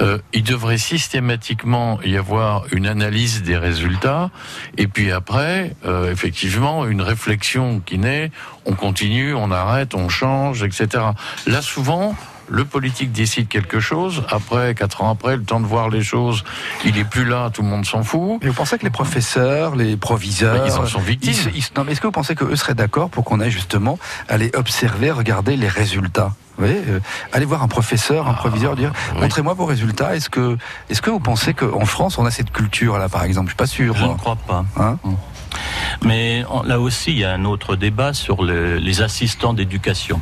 [0.00, 4.30] euh, il devrait systématiquement y avoir une analyse des résultats,
[4.78, 8.30] et puis après, euh, effectivement, une réflexion qui naît,
[8.64, 11.04] on continue, on arrête, on change, etc.
[11.46, 12.16] Là, souvent,
[12.50, 16.42] le politique décide quelque chose, après, quatre ans après, le temps de voir les choses,
[16.84, 18.42] il est plus là, tout le monde s'en fout.
[18.42, 21.32] Et vous pensez que les professeurs, les proviseurs, Ben, ils en sont victimes.
[21.54, 23.98] ils ils non, mais est-ce que vous pensez qu'eux seraient d'accord pour qu'on aille justement
[24.28, 26.32] aller observer, regarder les résultats?
[26.58, 27.00] Vous voyez, euh,
[27.32, 29.20] aller voir un professeur, un proviseur, dire Ah, oui.
[29.22, 30.14] montrez-moi vos résultats.
[30.16, 30.58] Est-ce que,
[30.90, 33.46] est-ce que vous pensez qu'en France on a cette culture là, par exemple?
[33.46, 33.96] Je suis pas sûr.
[33.96, 34.12] Je moi.
[34.14, 34.64] ne crois pas.
[34.76, 34.98] Hein?
[36.04, 40.20] Mais on- là aussi, il y a un autre débat sur le- les assistants d'éducation.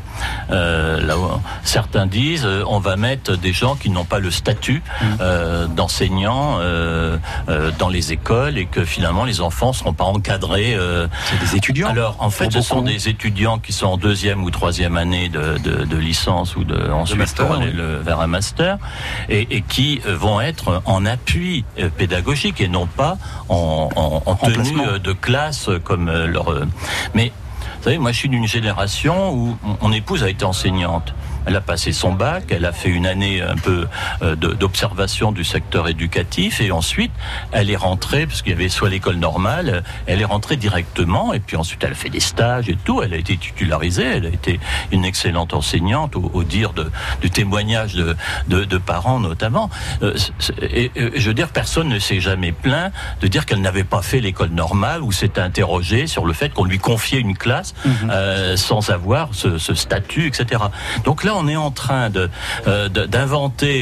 [0.50, 1.14] Euh, là,
[1.62, 4.82] certains disent euh, on va mettre des gens qui n'ont pas le statut
[5.20, 7.16] euh, d'enseignants euh,
[7.48, 10.76] euh, dans les écoles et que finalement les enfants ne seront pas encadrés.
[11.30, 11.88] C'est des étudiants.
[11.88, 15.58] alors, en fait, ce sont des étudiants qui sont en deuxième ou troisième année de,
[15.58, 18.78] de, de licence ou de ensuite master, pour aller le- vers un master
[19.28, 21.64] et, et qui vont être en appui
[21.96, 23.16] pédagogique et non pas
[23.48, 26.48] en, en, en tenue de classe comme euh, leur.
[26.50, 26.64] euh,
[27.14, 27.32] Mais
[27.78, 31.14] vous savez, moi, je suis d'une génération où mon épouse a été enseignante.
[31.46, 33.86] Elle a passé son bac, elle a fait une année un peu
[34.22, 37.12] euh, d'observation du secteur éducatif et ensuite
[37.52, 41.32] elle est rentrée, parce qu'il y avait soit l'école normale, euh, elle est rentrée directement
[41.32, 44.26] et puis ensuite elle a fait des stages et tout, elle a été titularisée, elle
[44.26, 44.60] a été
[44.92, 48.16] une excellente enseignante au, au dire de, du témoignage de,
[48.48, 49.70] de, de parents notamment.
[50.02, 50.14] Euh,
[50.60, 54.20] et, je veux dire, personne ne s'est jamais plaint de dire qu'elle n'avait pas fait
[54.20, 57.74] l'école normale ou s'est interrogé sur le fait qu'on lui confiait une classe
[58.10, 60.62] euh, sans avoir ce, ce statut, etc.
[61.04, 62.28] Donc là, on est en train de
[62.66, 63.80] euh, d'inventer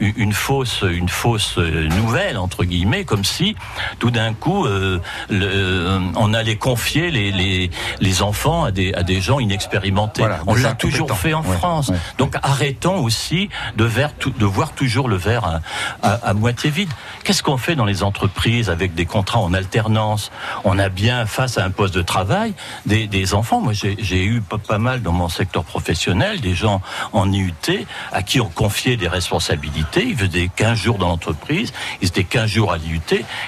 [0.00, 3.56] une, une fausse une fausse nouvelle entre guillemets, comme si
[3.98, 4.98] tout d'un coup euh,
[5.30, 10.22] le- euh, on allait confier les, les les enfants à des à des gens inexpérimentés.
[10.22, 11.88] Voilà, on l'a toujours fait en Ouais, France.
[11.88, 11.96] ouais.
[12.18, 15.60] Donc arrêtons aussi de, ver- de voir toujours le verre à,
[16.02, 16.90] à- à moitié vide.
[17.24, 20.30] Qu'est-ce qu'on fait dans les entreprises avec des contrats en alternance?
[20.64, 22.54] On a bien face à un poste de travail
[22.86, 23.60] des, des enfants.
[23.60, 28.22] Moi, j'ai eu pas, pas mal dans mon secteur professionnel des gens en IUT à
[28.22, 30.04] qui on confiait des responsabilités.
[30.04, 33.00] Ils faisaient 15 jours dans l'entreprise, ils étaient 15 jours à l'IUT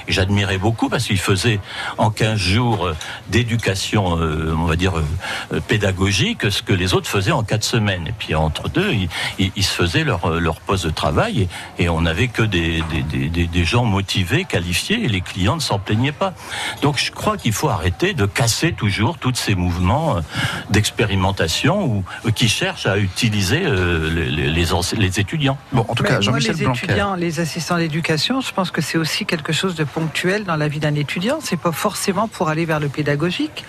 [0.09, 1.61] j'admirais beaucoup parce qu'ils faisaient
[1.99, 2.97] en 15 jours euh,
[3.29, 8.07] d'éducation, euh, on va dire, euh, pédagogique, ce que les autres faisaient en 4 semaines.
[8.07, 8.93] Et puis entre deux,
[9.39, 11.49] ils, se faisaient leur, leur poste de travail
[11.79, 12.83] et, on n'avait que des,
[13.65, 16.35] gens motivés, qualifiés et les clients ne s'en plaignaient pas.
[16.83, 20.17] Donc je crois qu'il faut arrêter de casser toujours tous ces mouvements
[20.71, 25.57] d'expérimentation ou qui cherchent à utiliser euh, les, étudiants.
[25.73, 26.87] Bon, en tout Mais cas, Jean-Michel les Blanquer.
[26.87, 30.69] étudiants, les assistants d'éducation, je pense que c'est aussi quelque chose de ponctuel dans la
[30.69, 31.39] vie d'un étudiant.
[31.41, 33.65] C'est pas forcément pour aller vers le pédagogique.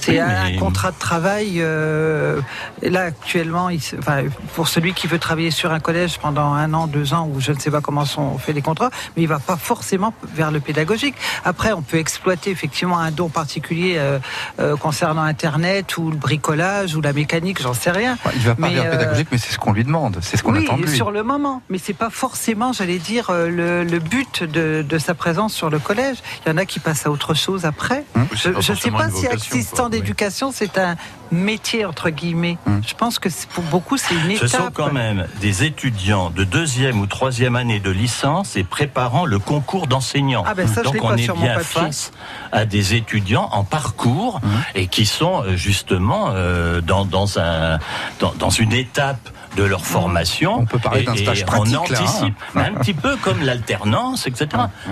[0.00, 1.56] C'est Oui, un mais- contrat de travail.
[1.58, 2.40] euh,
[2.82, 4.22] là, actuellement, il se- enfin,
[4.54, 7.52] pour celui qui veut travailler sur un collège pendant un an, deux ans, ou je
[7.52, 10.60] ne sais pas comment sont fait les contrats, mais il va pas forcément vers le
[10.60, 11.14] pédagogique.
[11.44, 14.18] Après, on peut exploiter effectivement un don particulier euh,
[14.58, 18.16] euh, concernant Internet ou le bricolage ou la mécanique, j'en sais rien.
[18.34, 20.42] Il va pas Mais, vers euh, pédagogique, mais c'est ce qu'on lui demande, c'est ce
[20.42, 20.96] qu'on oui, attend de lui.
[20.96, 25.14] sur le moment, mais c'est pas forcément, j'allais dire, le, le but de, de sa
[25.14, 26.18] présence sur le collège.
[26.46, 28.04] Il y en a qui passent à autre chose après.
[28.16, 28.26] Hum.
[28.30, 29.89] Oui, Je ne sais pas si vocation, assistant quoi, oui.
[29.90, 30.96] D'éducation c'est un
[31.30, 32.58] métier entre guillemets.
[32.66, 32.80] Hum.
[32.86, 34.48] Je pense que pour beaucoup c'est une Ce étape.
[34.48, 39.38] sont quand même des étudiants de deuxième ou troisième année de licence et préparant le
[39.38, 40.44] concours d'enseignant.
[40.46, 42.12] Ah ben Donc on pas est bien face
[42.52, 44.40] à des étudiants en parcours
[44.74, 47.78] et qui sont euh, justement euh, dans, dans, un,
[48.18, 50.60] dans, dans une étape de leur formation.
[50.60, 52.04] On peut parler d'un stage pratique, On là, hein.
[52.04, 54.46] anticipe, un petit peu comme l'alternance, etc.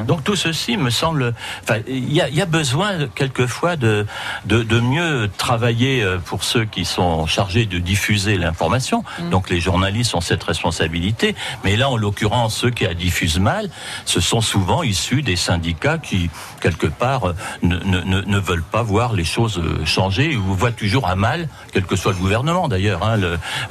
[0.06, 1.32] Donc tout ceci me semble...
[1.62, 4.04] Enfin, il y a, il y a besoin quelquefois de,
[4.46, 9.02] de, de mieux travailler euh, pour ceux qui sont chargés de diffuser l'information.
[9.30, 11.34] Donc les journalistes ont cette responsabilité.
[11.64, 13.70] Mais là, en l'occurrence, ceux qui la diffusent mal,
[14.04, 16.28] ce sont souvent issus des syndicats qui,
[16.60, 20.54] quelque part, euh, ne, ne, ne, ne veulent pas voir les choses euh, changer ou
[20.54, 23.18] voient toujours à mal, quel que soit le gouvernement d'ailleurs, hein,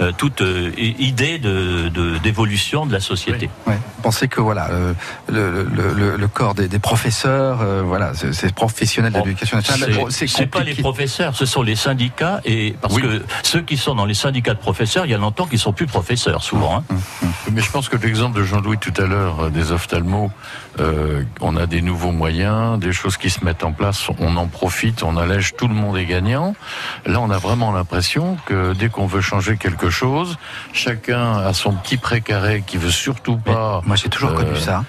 [0.01, 3.49] euh, toute euh, idée de- de- d'évolution de, la société.
[3.67, 3.75] Ouais.
[3.97, 4.93] Vous pensez que voilà, euh,
[5.29, 10.47] le, le, le, le corps des, des professeurs, voilà, ces professionnels de l'éducation nationale, C'est
[10.47, 13.01] pas les professeurs, ce sont les syndicats et parce Oui.
[13.01, 15.73] que ceux qui sont dans les syndicats de professeurs, il y a longtemps qu'ils sont
[15.73, 16.77] plus professeurs souvent.
[16.77, 16.95] hein.
[17.51, 20.31] Mais je pense que l'exemple de Jean-Louis tout à l'heure euh, des ophtalmos,
[20.79, 24.47] euh, on a des nouveaux moyens, des choses qui se mettent en place, on en
[24.47, 26.55] profite, on allège, tout le monde est gagnant.
[27.05, 30.37] Là, on a vraiment l'impression que dès qu'on veut changer quelque chose,
[30.73, 33.81] chacun a son petit précaré qui veut surtout Mais pas.
[33.85, 34.83] Moi, j'ai toujours connu Euh, ça.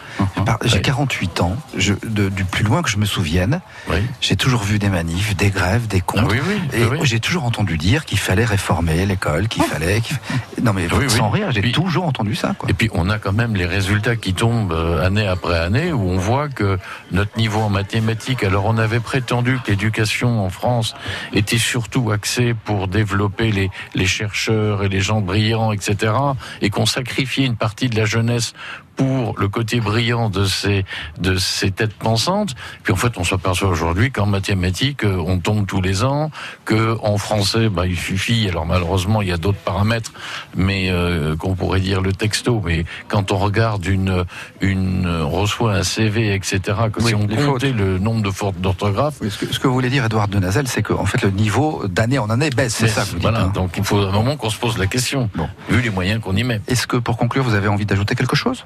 [0.44, 0.82] Par- J'ai ouais.
[0.82, 1.56] 48 ans.
[1.76, 3.96] Je, de- du plus loin que je me souvienne, Oui.
[4.20, 6.60] j'ai toujours vu des manifs, des grèves, des Ah oui, oui,
[7.02, 10.00] Et j'ai toujours entendu dire qu'il fallait réformer l'école, qu'il fallait.
[10.00, 10.22] qu'il fa-
[10.62, 12.54] Non mais sans rire, j'ai toujours entendu ça.
[12.58, 12.68] Quoi.
[12.68, 16.08] Et puis on a quand même les résultats qui tombent euh, année après année où
[16.08, 16.78] on voit que
[17.12, 20.94] notre niveau en mathématiques, alors on avait prétendu que l'éducation en France
[21.32, 26.12] était surtout axée pour développer les, les chercheurs et les gens brillants, etc.
[26.60, 28.54] et qu'on sacrifiait une partie de la jeunesse
[28.98, 30.84] pour le côté brillant de ces
[31.18, 32.54] de ces têtes pensantes.
[32.82, 36.30] Puis en fait, on s'aperçoit aujourd'hui qu'en mathématiques, euh, on tombe tous les ans,
[36.66, 38.48] que en français, bah, il suffit.
[38.48, 40.12] Alors malheureusement, il y a d'autres paramètres,
[40.56, 42.60] mais euh, qu'on pourrait dire le texto.
[42.64, 44.24] Mais quand on regarde une
[44.60, 46.60] une on reçoit un CV, etc.
[46.92, 49.68] Que Oui, si on comptait le nombre de fautes d'orthographe, Oui, ce, que, ce que
[49.68, 52.74] voulait dire Edouard de Nazel, c'est qu'en fait le niveau d'année en année baisse.
[52.74, 53.22] C'est ça que vous dites.
[53.22, 53.42] voilà.
[53.42, 53.52] hein.
[53.54, 55.48] Donc il faut un moment qu'on se pose la question, Bon.
[55.68, 56.60] vu les moyens qu'on y met.
[56.66, 58.64] Est-ce que pour conclure, vous avez envie d'ajouter quelque chose?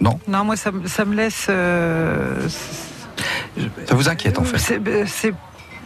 [0.00, 0.18] Non.
[0.28, 1.46] Non, moi ça, me- ça me laisse.
[1.48, 2.48] euh,
[3.86, 4.58] Ça vous inquiète en fait.
[5.06, 5.34] C'est-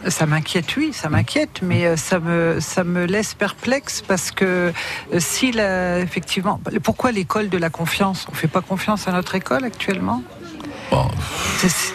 [0.09, 4.73] ça m'inquiète, oui, ça m'inquiète, mais euh, ça me, ça me laisse perplexe parce que
[5.13, 8.27] euh, si la, effectivement, pourquoi l'école de la confiance?
[8.29, 10.21] On fait pas confiance à notre école actuellement?
[10.91, 11.07] Bon.
[11.67, 11.93] C'est-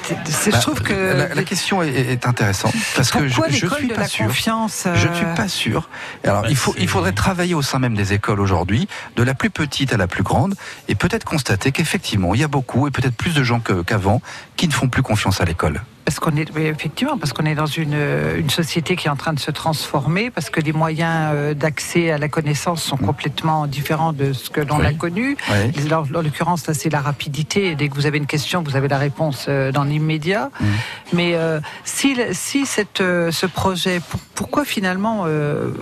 [0.51, 3.79] Bah, je trouve que la, la question est, est intéressante parce que je, je l'école
[3.79, 4.27] suis de pas la sûr.
[4.27, 5.89] confiance euh, Je ne suis pas sûr.
[6.25, 9.23] Alors, Bah, il, faut, c'est- il faudrait travailler au sein même des écoles aujourd'hui, de
[9.23, 10.55] la plus petite à la plus grande,
[10.89, 14.23] et peut-être constater qu'effectivement, il y a beaucoup, et peut-être plus de gens qu'avant,
[14.57, 15.83] qui ne font plus confiance à l'école.
[16.09, 19.11] Parce qu'on est oui, effectivement parce qu'on est dans une, euh, une société qui est
[19.11, 22.97] en train de se transformer, parce que les moyens euh, d'accès à la connaissance sont
[22.97, 24.87] complètement différents de ce que l'on Oui.
[24.87, 25.37] a connu.
[25.51, 27.75] En, en l'occurrence, là, c'est la rapidité.
[27.75, 30.51] Dès que vous avez une question, vous avez la réponse euh, dans l'immédiat.
[31.13, 35.73] Mais euh, si, si cette, ce projet, pour- pourquoi finalement euh,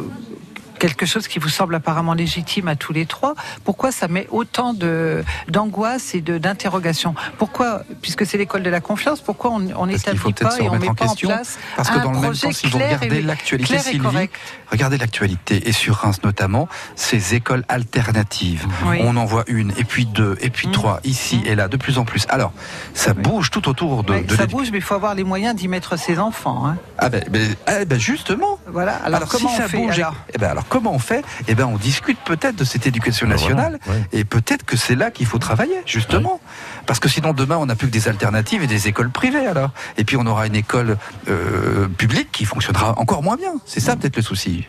[0.78, 3.34] quelque chose qui vous semble apparemment légitime à tous les trois,
[3.64, 8.80] pourquoi ça met autant de d'angoisse et de d'interrogation Pourquoi, puisque c'est l'école de la
[8.80, 11.28] confiance, pourquoi on n'établit pas et on met en pas en question.
[11.28, 14.28] place Parce que dans le même temps, si vous regardez l'actualité, Sylvie,
[14.70, 18.66] regardez l'actualité, et sur Reims notamment, ces écoles alternatives.
[18.86, 18.98] Oui.
[19.02, 20.72] On en voit une, et puis deux, et puis Mm.
[20.72, 22.26] trois, ici et là, de plus en plus.
[22.28, 22.52] Alors,
[22.94, 25.98] ça bouge tout autour de, ça bouge, mais il faut avoir les moyens d'y mettre
[25.98, 26.66] ses enfants.
[26.66, 26.76] hein.
[26.98, 28.96] Ah ben, ben, eh ben, justement, Voilà.
[28.96, 30.14] Alors, Alors, comment si ça fait bouge, alors?
[30.34, 33.78] eh ben alors comment on fait Eh ben on discute peut-être de cette éducation nationale
[33.84, 34.06] Voilà, ouais.
[34.12, 36.40] et peut-être que c'est là qu'il faut travailler justement,
[36.86, 39.70] parce que sinon demain on n'a plus que des alternatives et des écoles privées alors,
[39.96, 40.96] et puis on aura une école
[41.28, 43.52] euh, publique qui fonctionnera encore moins bien.
[43.64, 44.66] C'est ça peut-être le souci.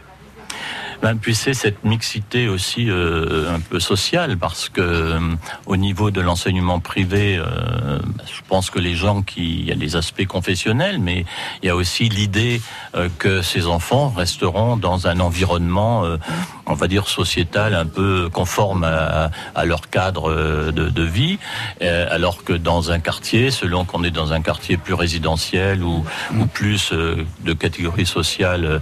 [1.01, 5.19] Ben, puis c'est cette mixité aussi euh, un peu sociale parce que euh,
[5.67, 9.75] au niveau de l'enseignement privé, euh, je pense que les gens qui, il y a
[9.75, 11.25] les aspects confessionnels, mais
[11.61, 12.61] il y a aussi l'idée
[12.95, 16.17] euh, que ces enfants resteront dans un environnement, euh,
[16.65, 21.37] on va dire sociétal, un peu conforme à, à leur cadre euh, de, de vie,
[21.79, 26.03] alors que dans un quartier, selon qu'on est dans un quartier plus résidentiel ou,
[26.37, 28.81] ou plus de catégorie sociale,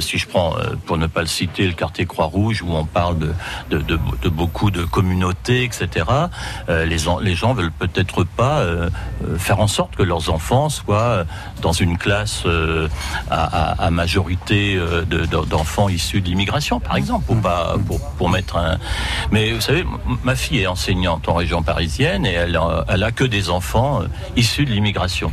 [0.00, 0.54] si je prends,
[0.86, 3.18] pour ne pas le citer, le quartier Croix-Rouge, où on parle
[3.70, 6.04] de, beaucoup de communautés, etc.,
[6.68, 8.90] euh, les, les gens veulent peut-être pas euh,
[9.24, 11.24] euh, faire en sorte que leurs enfants soient
[11.62, 12.44] dans une classe
[13.30, 17.76] à, majorité de- de- d'enfants issus de l'immigration, par exemple, pour, pas,
[18.18, 18.76] pour, mettre un...
[19.30, 19.84] Mais vous savez,
[20.24, 24.02] ma fille est enseignante en région parisienne et elle elle a que des enfants
[24.36, 25.32] issus de l'immigration.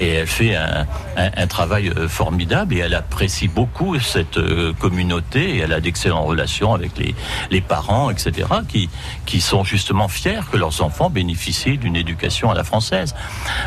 [0.00, 5.72] Et elle fait un, travail euh, formidable et elle apprécie beaucoup cette euh, communauté elle
[5.72, 6.92] a d'excellentes relations avec
[7.50, 8.48] les, parents, etc.,
[9.26, 13.14] qui, sont justement fiers que leurs enfants bénéficient d'une éducation à la française.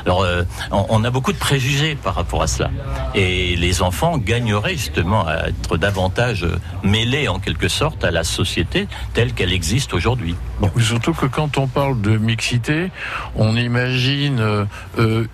[0.06, 2.70] Alors, euh, on, a beaucoup de préjugés par rapport à cela.
[3.14, 6.46] Et les enfants gagneraient justement à être davantage
[6.84, 10.36] mêlés en quelque sorte à la société telle qu'elle existe aujourd'hui.
[10.80, 12.92] Surtout que quand on parle de mixité,
[13.36, 14.68] on imagine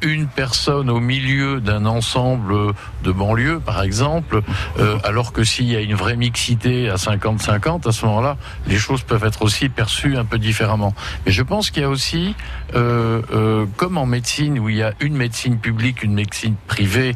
[0.01, 4.41] une personne au milieu d'un ensemble de banlieue, par exemple,
[4.79, 8.77] euh, alors que s'il y a une vraie mixité à 50-50, à ce moment-là, les
[8.77, 10.93] choses peuvent être aussi perçues un peu différemment.
[11.25, 12.35] Mais je pense qu'il y a aussi,
[12.75, 17.15] euh, euh, comme en médecine, où il y a une médecine publique, une médecine privée,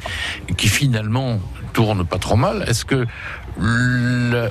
[0.58, 1.40] qui finalement
[1.74, 3.06] tourne pas trop mal, est-ce que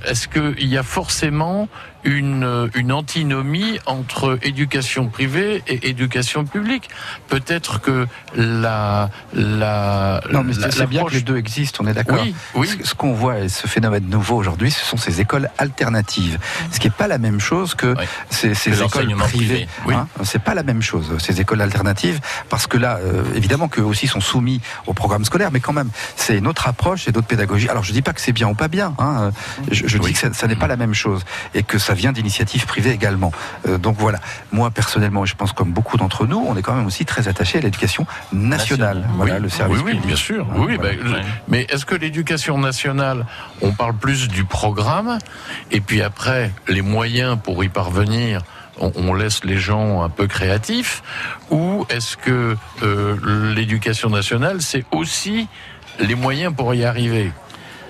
[0.08, 1.68] est-ce qu'il y a forcément
[2.04, 6.88] une, une antinomie entre éducation privée et éducation publique
[7.28, 12.18] Peut-être que la la Non, mais c'est bien que les deux existent, on est d'accord.
[12.22, 12.68] Oui, oui.
[12.82, 16.38] Ce ce qu'on voit, et ce phénomène nouveau aujourd'hui, ce sont ces écoles alternatives.
[16.70, 18.04] Ce qui n'est pas la même chose que Oui.
[18.30, 19.68] ces, ces Que écoles privées.
[19.90, 20.06] hein.
[20.22, 24.06] c'est pas la même chose, ces écoles alternatives, parce que là, euh, évidemment qu'eux aussi
[24.06, 27.68] sont soumis au programme scolaire, mais quand même, c'est une autre approche et d'autres pédagogies.
[27.68, 29.30] Alors, je dis pas que c'est bien ou pas bien, hein.
[29.70, 32.12] je, je dis que ça, ça n'est pas la même chose, et que ça vient
[32.12, 33.32] d'initiatives privées également.
[33.66, 34.20] Euh, donc voilà,
[34.52, 37.58] moi personnellement, je pense comme beaucoup d'entre nous, on est quand même aussi très attaché
[37.58, 38.56] à l'éducation nationale.
[38.98, 39.08] Nationale.
[39.16, 40.06] Voilà, Oui, le service oui, oui, public.
[40.06, 40.46] bien sûr.
[40.50, 40.92] Hein, oui, voilà.
[40.94, 41.24] ben.
[41.48, 43.26] Mais est-ce que l'éducation nationale,
[43.62, 45.18] on parle plus du programme,
[45.72, 48.42] et puis après, les moyens pour y parvenir,
[48.78, 51.02] on, on laisse les gens un peu créatifs,
[51.50, 55.48] ou est-ce que euh, l'éducation nationale, c'est aussi
[55.98, 57.32] les moyens pour y arriver?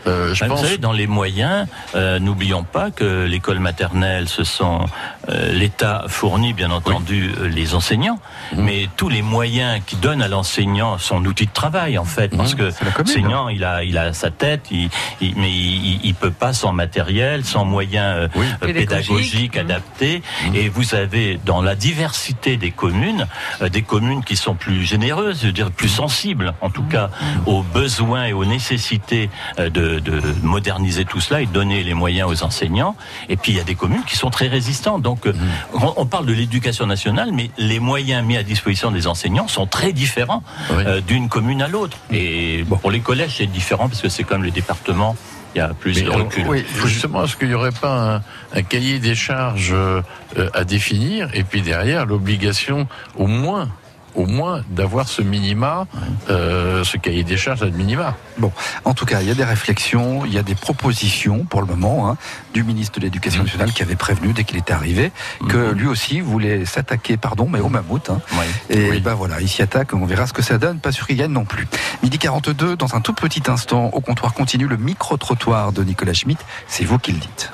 [0.07, 0.61] Euh, je Ben, pense.
[0.61, 4.87] Vous savez, dans les moyens, euh, n'oublions pas que l'école maternelle, ce sont
[5.29, 8.19] euh, l'État fournit bien entendu les enseignants,
[8.53, 8.63] Mhm.
[8.65, 12.53] mais tous les moyens qui donnent à l'enseignant son outil de travail en fait, parce
[12.53, 12.95] Mhm, que la commune.
[12.99, 14.89] l'enseignant il a il a sa tête, il,
[15.21, 18.47] il- mais il, il peut pas sans matériel, sans moyens Oui.
[18.61, 18.89] Pédagogique.
[18.89, 19.61] pédagogiques Mhm.
[19.61, 20.23] adaptés.
[20.55, 23.27] Et vous avez dans la diversité des communes,
[23.63, 27.11] euh, des communes qui sont plus généreuses, je veux dire plus sensibles, en tout cas
[27.47, 32.29] aux besoins et aux nécessités euh, de, de moderniser tout cela et donner les moyens
[32.31, 32.97] aux enseignants.
[33.29, 35.03] Et puis il y a des communes qui sont très résistantes.
[35.03, 35.33] Donc euh,
[35.75, 39.67] on, on parle de l'éducation nationale, mais les moyens mis à disposition des enseignants sont
[39.67, 40.83] très différents Oui.
[40.87, 41.97] euh, d'une commune à l'autre.
[42.11, 45.17] Et bon, pour les collèges, c'est différent parce que c'est comme les départements,
[45.55, 46.45] il y a plus Mais de alors, recul.
[46.49, 50.03] oui, Justement, est-ce qu'il n'y aurait pas un, un cahier des charges euh,
[50.39, 52.87] euh, à définir et puis derrière l'obligation
[53.17, 53.69] au moins
[54.17, 55.87] au moins d'avoir ce minima,
[56.31, 58.17] euh, ce cahier des charges à minima.
[58.39, 58.51] Bon,
[58.85, 61.67] en tout cas, il y a des réflexions, il y a des propositions pour le
[61.69, 62.17] moment hein,
[62.55, 63.45] du ministre de l'Éducation Mmh.
[63.47, 65.13] nationale qui avait prévenu dès qu'il était arrivé
[65.49, 68.09] que lui aussi voulait s'attaquer, pardon, mais au mammouth.
[68.11, 68.21] hein.
[68.33, 68.45] Oui.
[68.71, 69.01] Et Oui.
[69.01, 71.33] ben voilà, il s'y attaque, on verra ce que ça donne, pas sûr qu'il gagne
[71.33, 71.67] non plus.
[72.03, 76.39] Midi 42, dans un tout petit instant, au comptoir continue le micro-trottoir de Nicolas Schmitt,
[76.67, 77.51] c'est vous qui le dites.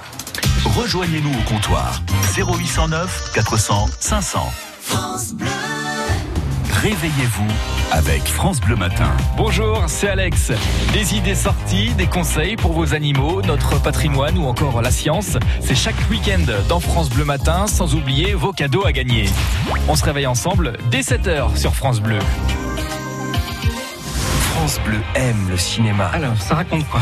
[0.65, 2.01] Rejoignez-nous au comptoir
[2.37, 4.53] 0809 400 500.
[6.73, 7.47] Réveillez-vous
[7.93, 9.11] avec France Bleu Matin.
[9.37, 10.53] Bonjour, c'est Alex.
[10.93, 15.77] Des idées sorties, des conseils pour vos animaux, notre patrimoine ou encore la science, c'est
[15.77, 19.27] chaque week-end dans France Bleu Matin, sans oublier vos cadeaux à gagner.
[19.89, 22.19] On se réveille ensemble dès 7h sur France Bleu.
[24.55, 26.07] France Bleu aime le cinéma.
[26.07, 27.01] Alors, ça raconte quoi?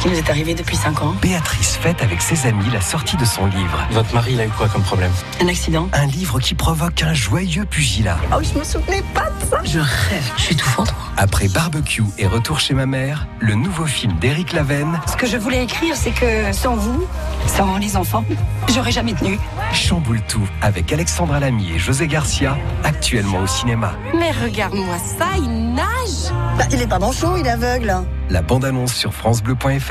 [0.00, 1.14] Qui nous est arrivé depuis 5 ans.
[1.20, 3.86] Béatrice fête avec ses amis la sortie de son livre.
[3.90, 5.12] Votre mari, il a eu quoi comme problème?
[5.42, 5.88] Un accident.
[5.92, 8.16] Un livre qui provoque un joyeux pugilat.
[8.32, 9.60] Oh, je me souvenais pas de ça.
[9.64, 10.32] Je rêve.
[10.36, 10.94] Je suis tout fendre.
[11.18, 15.36] Après Barbecue et Retour chez ma mère, le nouveau film d'Éric Lavenne, Ce que je
[15.36, 17.04] voulais écrire, c'est que sans vous,
[17.46, 18.24] sans les enfants,
[18.72, 19.38] j'aurais jamais tenu.
[19.72, 23.92] chamboule tout avec Alexandra Lamy et José Garcia, actuellement au cinéma.
[24.18, 26.32] Mais regarde-moi ça, il nage.
[26.56, 27.94] Bah, il est pas manchot, il est aveugle.
[28.30, 29.89] La bande-annonce sur francebleu.fr.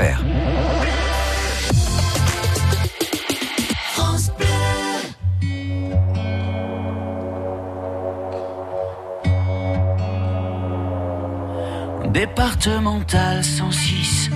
[12.12, 14.30] Départemental 106,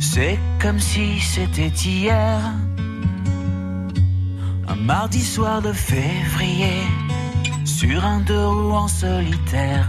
[0.00, 2.40] c'est comme si c'était hier.
[4.68, 6.82] Un mardi soir de février,
[7.64, 9.88] sur un deux roues en solitaire.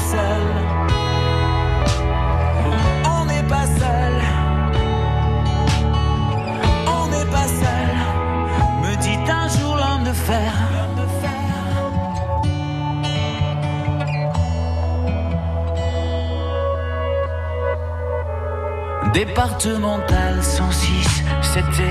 [19.13, 21.83] Départemental 106, c'était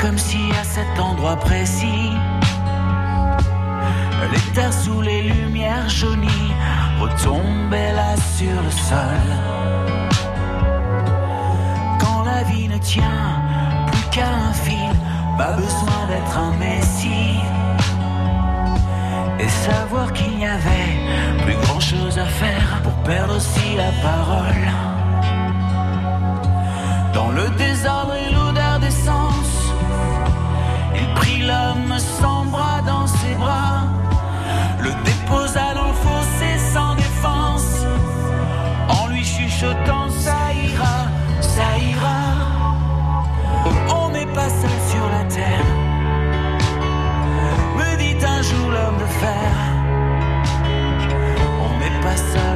[0.00, 2.10] comme si à cet endroit précis,
[4.32, 6.52] les terres sous les lumières jaunies
[7.00, 9.24] retombaient là sur le sol.
[12.00, 13.42] Quand la vie ne tient
[13.92, 14.94] plus qu'à un fil,
[15.36, 17.40] pas besoin d'être un messie.
[19.44, 20.90] Et savoir qu'il n'y avait
[21.44, 24.64] plus grand chose à faire pour perdre aussi la parole.
[27.12, 29.56] Dans le désordre et l'odeur d'essence,
[30.96, 33.82] il prit l'homme sans bras dans ses bras,
[34.80, 37.84] le déposa dans le fossé sans défense,
[38.88, 40.03] en lui chuchotant
[52.14, 52.53] On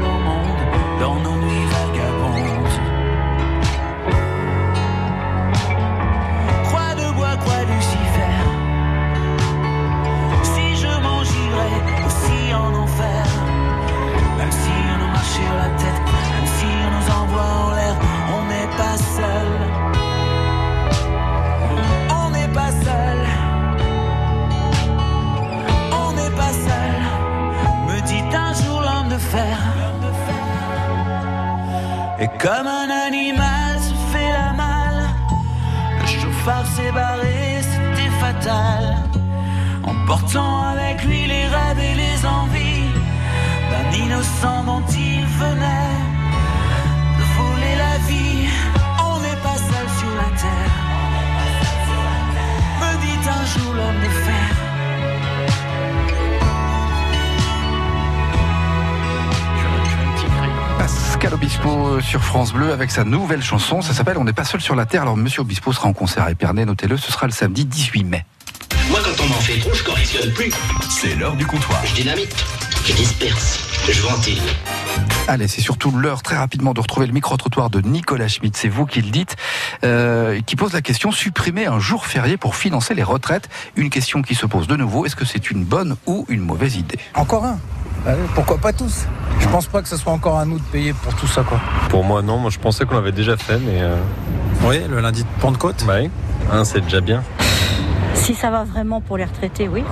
[32.39, 35.09] comme un animal se fait la malle.
[36.01, 38.97] Le chauffard s'est barré, c'était fatal.
[39.83, 42.91] Emportant avec lui les rêves et les envies
[43.71, 44.85] d'un innocent dont
[62.09, 63.83] sur France Bleu avec sa nouvelle chanson.
[63.83, 65.03] Ça s'appelle On n'est pas seul sur la terre.
[65.03, 66.65] Alors, Monsieur Obispo sera en concert à Épernay.
[66.65, 68.25] Notez-le, ce sera le samedi 18 mai.
[68.89, 70.51] Moi, quand on m'en fait trop, je correctionne plus.
[70.89, 71.85] C'est l'heure du comptoir.
[71.85, 72.35] Je dynamite,
[72.87, 74.41] je disperse, je ventile.
[75.27, 78.87] Allez, c'est surtout l'heure très rapidement de retrouver le micro-trottoir de Nicolas Schmitt, c'est vous
[78.87, 79.37] qui le dites,
[79.85, 83.51] euh, qui pose la question supprimer un jour férié pour financer les retraites.
[83.77, 86.77] Une question qui se pose de nouveau, est-ce que c'est une bonne ou une mauvaise
[86.77, 86.99] idée?
[87.15, 87.61] Encore un
[88.35, 89.07] Pourquoi pas tous?
[89.41, 91.61] Je pense pas que ce soit encore à nous de payer pour tout ça quoi.
[91.89, 93.81] Pour moi non, moi je pensais qu'on l'avait déjà fait mais...
[93.81, 93.97] Euh...
[94.65, 96.11] Oui, le lundi de Pentecôte Bah oui,
[96.51, 97.23] hein, c'est déjà bien.
[98.23, 99.83] Si ça va vraiment pour les retraités, oui.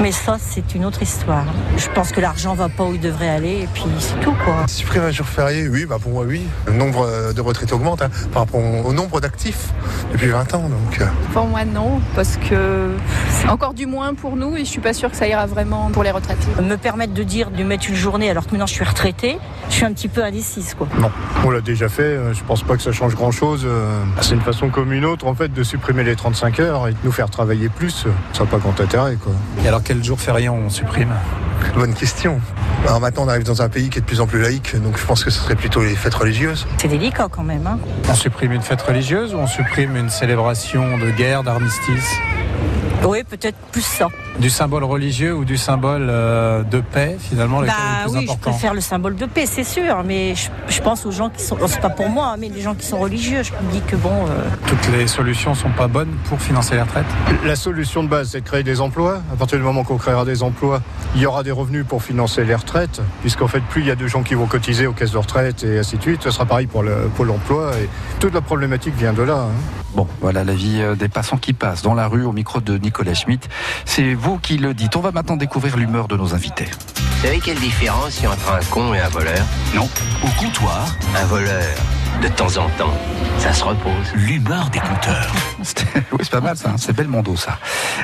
[0.00, 1.44] Mais ça, c'est une autre histoire.
[1.76, 4.66] Je pense que l'argent va pas où il devrait aller et puis c'est tout, quoi.
[4.68, 6.42] Supprimer un jour férié, oui, bah pour moi, oui.
[6.66, 9.68] Le nombre de retraités augmente hein, par rapport au nombre d'actifs
[10.12, 10.68] depuis 20 ans.
[10.68, 11.00] Donc.
[11.00, 11.06] euh.
[11.32, 12.90] Pour moi, non, parce que
[13.30, 15.90] c'est encore du moins pour nous et je suis pas sûre que ça ira vraiment
[15.90, 16.46] pour les retraités.
[16.62, 19.74] Me permettre de dire de mettre une journée alors que maintenant je suis retraitée, je
[19.74, 20.88] suis un petit peu indécise, quoi.
[20.98, 21.10] Non,
[21.44, 22.02] on l'a déjà fait.
[22.02, 23.62] euh, Je pense pas que ça change grand-chose.
[23.66, 24.02] euh.
[24.22, 26.98] C'est une façon comme une autre, en fait, de supprimer les 35 heures et de
[27.04, 28.06] nous faire travailler plus.
[28.32, 29.32] Ça n'a pas grand intérêt, quoi.
[29.64, 31.12] Et alors quel jour férié on supprime?
[31.74, 32.40] Bonne question.
[32.86, 34.98] Alors maintenant, on arrive dans un pays qui est de plus en plus laïque, donc
[34.98, 36.66] je pense que ce serait plutôt les fêtes religieuses.
[36.76, 37.78] C'est délicat quand même, hein.
[38.08, 42.18] On supprime une fête religieuse ou on supprime une célébration de guerre, d'armistice?
[43.06, 44.08] Oui, peut-être plus ça.
[44.38, 48.18] Du symbole religieux ou du symbole euh, de paix, finalement, lequel est Bah le plus
[48.20, 51.28] oui, je préfère le symbole de paix, c'est sûr, mais je, je pense aux gens
[51.30, 53.70] qui sont, c'est pas pour moi, hein, mais les gens qui sont religieux, je me
[53.72, 57.04] dis que bon, euh, Toutes les solutions sont pas bonnes pour financer les retraites
[57.44, 59.20] La solution de base, c'est de créer des emplois.
[59.32, 60.80] À partir du moment qu'on créera des emplois,
[61.14, 63.96] il y aura des revenus pour financer les retraites, puisqu'en fait, plus il y a
[63.96, 66.46] de gens qui vont cotiser aux caisses de retraite et ainsi de suite, ce sera
[66.46, 67.70] pareil pour le Pôle emploi.
[67.80, 67.88] Et
[68.18, 69.34] toute la problématique vient de là.
[69.48, 69.52] hein.
[69.94, 72.76] Bon, voilà la vie euh, des passants qui passent dans la rue au micro de
[72.78, 73.48] Nicolas Schmitt.
[73.84, 74.96] C'est vous qui le dites.
[74.96, 76.68] On va maintenant découvrir l'humeur de nos invités.
[76.96, 79.42] Vous savez quelle différence il y a entre un con et un voleur?
[79.74, 79.88] Non.
[80.22, 80.86] Au comptoir,
[81.20, 81.64] Un voleur,
[82.22, 82.92] de temps en temps,
[83.38, 84.12] ça se repose.
[84.14, 85.32] l'humeur des compteurs.
[86.12, 86.76] oui, c'est pas mal ça, hein.
[86.78, 87.58] c'est Belmondo ça.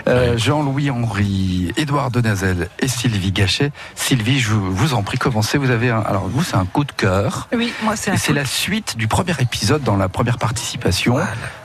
[0.08, 3.72] Euh, Jean-Louis Henry, Édouard Denazel et Sylvie Gachet.
[3.94, 5.58] Sylvie, je vous en prie, commencez.
[5.58, 7.48] Vous avez un, alors vous, c'est un coup de cœur.
[7.54, 11.18] Oui, moi c'est un c'est la suite du premier épisode dans la première participation.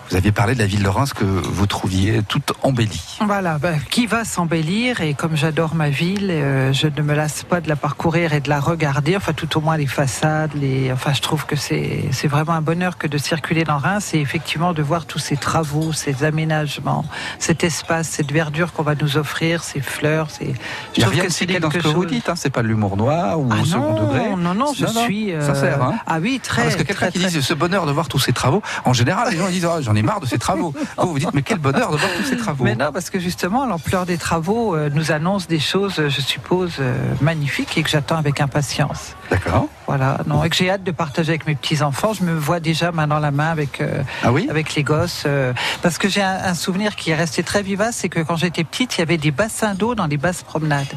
[0.09, 3.17] Vous aviez parlé de la ville de Reims que vous trouviez toute embellie.
[3.25, 7.43] Voilà, ben, qui va s'embellir et comme j'adore ma ville, euh, je ne me lasse
[7.43, 10.91] pas de la parcourir et de la regarder, enfin tout au moins les façades, les,
[10.91, 14.19] enfin je trouve que c'est c'est vraiment un bonheur que de circuler dans Reims et
[14.19, 17.03] effectivement de voir tous ces travaux, ces aménagements,
[17.39, 20.53] cet espace, cette verdure qu'on va nous offrir, ces fleurs, c'est.
[20.95, 22.67] Il n'y a rien de cynique dans ce que vous dites, hein, c'est pas de
[22.67, 24.29] l'humour noir ou Ah au second non, degré.
[24.37, 27.29] non, non, je suis, euh, Sincère, hein ah oui, très, Parce que quelqu'un qui très-
[27.29, 29.94] dit ce bonheur de voir tous ces travaux, en général, les gens disent Ah, j'en
[29.95, 30.73] ai marre de ces travaux.
[30.97, 32.63] Vous vous dites mais quel bonheur de voir tous ces travaux.
[32.63, 36.21] Mais non, parce que justement, l'ampleur des travaux euh, nous annonce des choses, euh, je
[36.21, 39.15] suppose, euh, magnifiques et que j'attends avec impatience.
[39.29, 39.67] D'accord.
[39.87, 42.13] Voilà, non, et que j'ai hâte de partager avec mes petits enfants.
[42.13, 45.23] Je me vois déjà main dans la main avec euh, Ah oui avec les gosses,
[45.25, 48.35] euh, parce que j'ai un, un souvenir qui est resté très vivace, c'est que quand
[48.35, 50.87] j'étais petite, il y avait des bassins d'eau dans les basses promenades.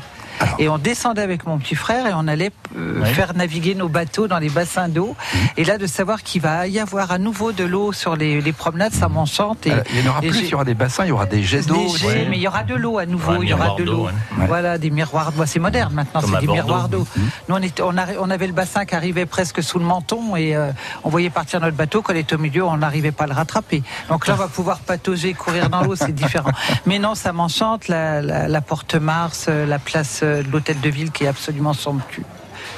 [0.59, 3.09] Et on descendait avec mon petit frère et on allait euh, Ouais.
[3.13, 5.15] faire naviguer nos bateaux dans les bassins d'eau.
[5.57, 8.53] Et là, de savoir qu'il va y avoir à nouveau de l'eau sur les, les
[8.53, 9.67] promenades, ça m'enchante.
[9.67, 11.13] Et, Euh, il n'y en aura et plus, il y aura des bassins, il y
[11.13, 11.75] aura des jets d'eau.
[11.93, 13.33] des jets, mais il y aura de l'eau à nouveau.
[13.33, 14.07] Ouais, il y aura miroir de l'eau.
[14.07, 14.13] ouais.
[14.39, 14.47] Ouais.
[14.47, 15.45] Voilà, des miroirs d'eau.
[15.47, 16.53] C'est moderne maintenant, c'est des Bordeaux.
[16.63, 17.07] miroirs d'eau.
[17.17, 17.31] Mhm.
[17.49, 20.37] Nous, on, était, on, arri- on avait le bassin qui arrivait presque sous le menton
[20.37, 20.71] et euh,
[21.05, 22.03] on voyait partir notre bateau.
[22.03, 23.83] Quand il était au milieu, on n'arrivait pas à le rattraper.
[24.09, 26.51] Donc là, on va pouvoir patauger, courir dans l'eau, c'est différent.
[26.87, 27.89] Mais non, ça m'enchante.
[27.89, 32.25] La, la, la porte Mars, la place de l'hôtel de ville qui est absolument somptueux.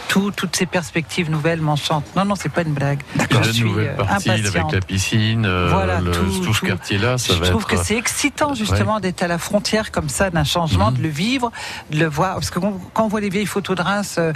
[0.09, 2.05] Tout, toutes ces perspectives nouvelles m'enchantent.
[2.17, 3.01] Non, non, c'est pas une blague.
[3.31, 6.67] Je la suis nouvelle euh, partie avec la piscine, euh, Voilà, le- tout- tout, ce
[6.67, 10.43] quartier-là, ça Je trouve que c'est excitant justement d'être à la frontière comme ça d'un
[10.45, 11.53] changement, de le vivre,
[11.91, 12.35] de le voir.
[12.35, 14.33] Parce que quand on voit les vieilles photos de Reims, euh,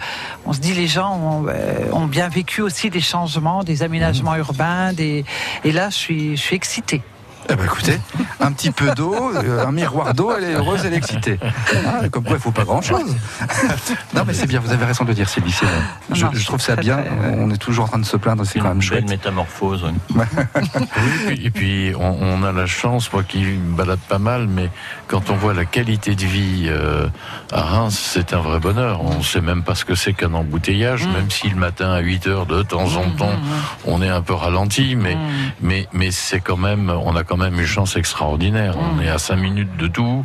[0.47, 4.37] on se dit les gens ont, euh, ont bien vécu aussi des changements, des aménagements
[4.37, 4.93] urbains.
[4.93, 5.25] Des...
[5.65, 7.03] Et là, je suis, je suis excitée.
[7.51, 7.99] Eh ben écoutez,
[8.41, 11.39] un petit peu d'eau, euh, un miroir d'eau, elle est heureuse, elle est excitée.
[11.87, 13.15] Ah, comme quoi, il faut pas grand-chose.
[14.15, 15.55] non, mais c'est bien, vous avez raison de le dire, Sylvie.
[16.13, 17.05] Je, Non, je trouve ça bien.
[17.39, 19.01] On est toujours en train de se plaindre, c'est quand même Une chouette.
[19.05, 19.85] belle métamorphose.
[20.17, 24.19] Oui, et puis, et puis, on, on a la chance, moi qui me balade pas
[24.19, 24.71] mal, mais
[25.09, 27.09] quand on voit la qualité de vie euh,
[27.53, 29.03] à Reims, c'est un vrai bonheur.
[29.03, 32.27] On sait même pas ce que c'est qu'un embouteillage, même si le matin à 8
[32.27, 33.33] heures, de temps en temps,
[33.87, 35.17] on est un peu ralenti, mais,
[35.61, 38.77] mais, mais c'est quand même, on a quand quand même une chance extraordinaire.
[38.79, 40.25] On est à 5 minutes de tout.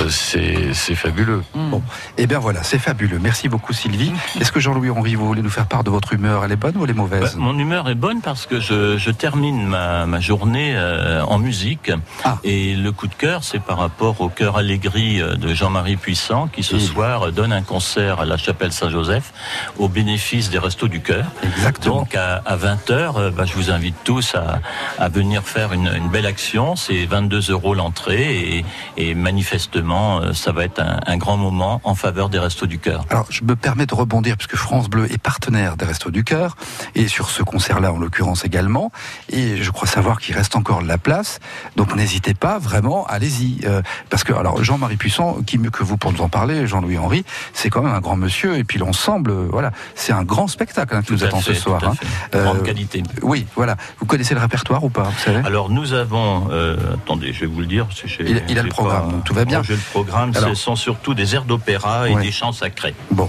[0.00, 1.44] Euh, c'est fabuleux.
[1.54, 1.80] Bon,
[2.16, 3.20] et bien voilà, c'est fabuleux.
[3.22, 4.12] Merci beaucoup Sylvie.
[4.40, 6.44] Est-ce que Jean-Louis Henri, vous voulez nous faire part de votre humeur?
[6.44, 7.36] Elle est bonne ou elle est mauvaise?
[7.36, 11.38] Bah, mon humeur est bonne parce que je, je termine ma, ma journée euh, en
[11.38, 11.92] musique.
[12.24, 12.38] Ah.
[12.42, 16.48] Et le coup de cœur, c'est par rapport au cœur Allegri euh, de Jean-Marie Puissant
[16.48, 19.32] qui ce soir donne un concert à la chapelle Saint-Joseph
[19.78, 21.26] au bénéfice des Restos du Cœur.
[21.44, 21.98] Exactement.
[21.98, 24.60] Donc à, à 20h, bah, je vous invite tous à,
[24.98, 26.47] à venir faire une, une belle action.
[26.76, 28.64] C'est 22 euros l'entrée et,
[28.96, 32.78] et manifestement, euh, ça va être un, un grand moment en faveur des Restos du
[32.78, 33.04] Cœur.
[33.10, 36.56] Alors, je me permets de rebondir puisque France Bleu est partenaire des Restos du Cœur
[36.94, 38.90] et sur ce concert-là en l'occurrence également.
[39.28, 41.38] Et je crois savoir qu'il reste encore de la place.
[41.76, 43.66] Donc n'hésitez pas, vraiment, allez-y.
[43.66, 46.98] Euh, parce que alors Jean-Marie Puissant, qui mieux que vous pour nous en parler, Jean-Louis
[46.98, 48.56] Henry, c'est quand même un grand monsieur.
[48.56, 51.60] Et puis l'ensemble, euh, voilà, c'est un grand spectacle hein, qui nous attend fait, ce
[51.60, 51.80] soir.
[51.84, 51.92] hein.
[52.32, 53.02] Grande qualité.
[53.22, 53.76] Oui, voilà.
[54.00, 55.42] Vous connaissez le répertoire ou pas Vous savez?
[55.44, 57.86] Alors nous avons, euh, attendez, je vais vous le dire.
[58.20, 59.62] Il- il a le programme, pas- donc tout va bien.
[59.62, 60.32] J'ai le programme.
[60.36, 62.22] Alors- Ce sont surtout des airs d'opéra et Ouais.
[62.22, 62.94] des chants sacrés.
[63.10, 63.28] Bon,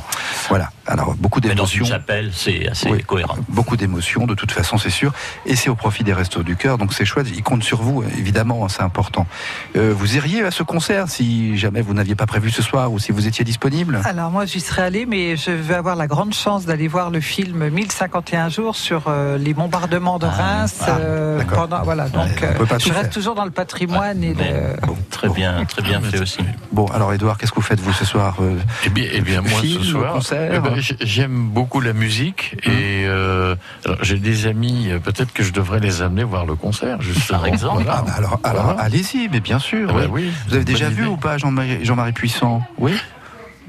[0.50, 0.70] voilà.
[0.88, 1.86] Alors beaucoup Mais dans d'émotions.
[1.86, 3.36] une chapelle, c'est assez Oui, cohérent.
[3.50, 5.12] Beaucoup d'émotions, de toute façon, c'est sûr.
[5.46, 7.28] Et c'est au profit des Restos du Cœur, donc c'est chouette.
[7.34, 9.28] Ils comptent sur vous, évidemment, hein, c'est important.
[9.76, 12.98] Euh, vous iriez à ce concert si jamais vous n'aviez pas prévu ce soir ou
[13.00, 14.02] si vous étiez disponible?
[14.06, 17.22] Alors moi j'y serais allé, mais je vais avoir la grande chance d'aller voir le
[17.22, 20.80] film 1051 jours sur euh, les bombardements de Reims.
[20.82, 21.68] ah, euh, d'accord.
[21.68, 24.34] pendant, voilà, donc on peut pas euh, tout je reste toujours dans le patrimoine et
[24.34, 24.76] le...
[25.10, 26.40] Très bien, très bien fait aussi.
[26.72, 29.42] Bon, alors Edouard, qu'est-ce que vous faites vous ce soir euh, Eh bien, eh bien
[29.42, 34.18] moi film, ce soir, concert eh ben, j'aime beaucoup la musique et euh, alors, j'ai
[34.18, 34.88] des amis.
[34.90, 37.40] euh, Peut-être que je devrais les amener voir le concert, justement.
[37.40, 37.84] Par exemple.
[37.84, 38.00] Voilà.
[38.00, 38.82] Ah, bah alors, alors Voilà.
[38.82, 39.90] allez-y, mais bien sûr.
[39.92, 40.26] Ah bah oui.
[40.26, 41.12] oui, Vous avez déjà vu idée.
[41.12, 42.62] ou pas Jean-Marie Jean-Marie Puissant?
[42.78, 42.94] Oui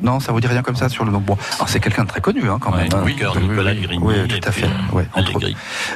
[0.03, 1.21] non, ça vous dit rien comme ça sur le nom.
[1.21, 2.93] Bon, alors c'est quelqu'un de très connu, hein, quand Ouais, même.
[2.95, 3.03] hein.
[3.05, 3.75] oui, cœur Nicolas.
[3.75, 4.03] Grigny.
[4.03, 4.65] Oui, tout à fait.
[4.67, 5.41] euh, Ouais, entre.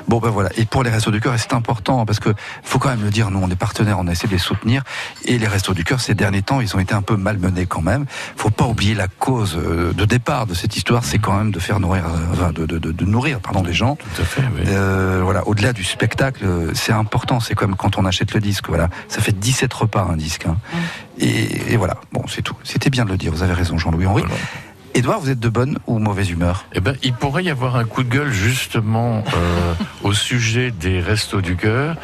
[0.09, 0.51] Bon ben voilà.
[0.57, 2.31] Et pour les Restos du Cœur, c'est important parce que
[2.63, 4.83] faut quand même le dire, nous on est partenaires, on a essayé de les soutenir.
[5.25, 7.83] Et les Restos du Cœur, ces derniers temps, ils ont été un peu malmenés quand
[7.83, 8.05] même.
[8.37, 11.59] Faut pas oublier la cause euh, de départ de cette histoire, c'est quand même de
[11.61, 13.97] faire nourrir, euh, enfin, de, de, de, de nourrir, pardon, les gens.
[13.97, 14.43] Tout à fait.
[14.55, 14.63] oui.
[14.67, 16.45] Euh, voilà, au-delà du spectacle,
[16.75, 17.41] c'est important.
[17.41, 18.69] C'est comme quand on achète le disque.
[18.69, 20.47] Voilà, ça fait 17 repas un disque.
[20.47, 20.57] hein.
[21.19, 21.97] Et, et voilà.
[22.13, 22.57] Bon, c'est tout.
[22.65, 23.33] C'était bien de le dire.
[23.33, 24.23] Vous avez raison, Jean-Louis Henri.
[24.23, 24.37] Voilà.
[24.97, 26.67] Edouard, vous êtes de bonne ou mauvaise humeur?
[26.73, 31.01] Eh ben, il pourrait y avoir un coup de gueule justement euh, au sujet des
[31.01, 31.97] restos du cœur,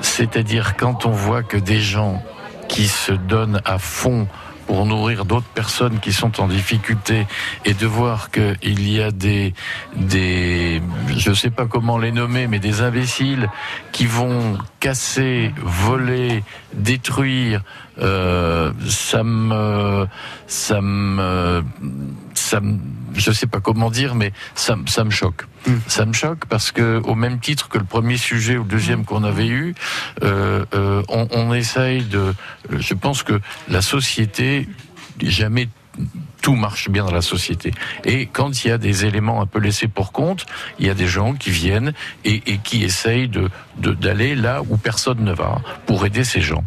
[0.00, 2.22] c'est-à-dire quand on voit que des gens
[2.66, 4.28] qui se donnent à fond
[4.68, 7.26] pour nourrir d'autres personnes qui sont en difficulté
[7.64, 9.54] et de voir qu'il y a des,
[9.96, 10.82] des,
[11.16, 13.48] je sais pas comment les nommer, mais des imbéciles
[13.92, 16.44] qui vont casser, voler,
[16.74, 17.62] détruire,
[17.98, 20.06] euh, ça me,
[20.46, 21.64] ça me,
[22.38, 22.60] ça
[23.14, 25.46] je sais pas comment dire, mais ça, me- ça me choque.
[25.86, 29.04] Ça me choque parce que, au même titre que le premier sujet ou le deuxième
[29.04, 29.74] qu'on avait eu,
[30.22, 32.34] euh, euh, on, on essaye de.
[32.70, 34.68] Je pense que la société
[35.20, 35.68] jamais
[36.42, 37.72] tout marche bien dans la société.
[38.04, 40.46] Et quand il y a des éléments un peu laissés pour compte,
[40.78, 41.92] il y a des gens qui viennent
[42.24, 46.64] et, et qui essayent de- d'aller là où personne ne va pour aider ces gens.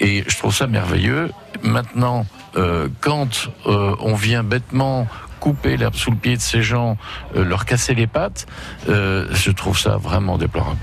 [0.00, 1.30] Et je trouve ça merveilleux.
[1.62, 2.26] Maintenant,
[2.56, 5.06] euh, quand euh, on vient bêtement
[5.38, 6.98] couper l'herbe sous le pied de ces gens,
[7.34, 8.46] euh, leur casser les pattes,
[8.86, 10.78] je trouve ça vraiment déplorable.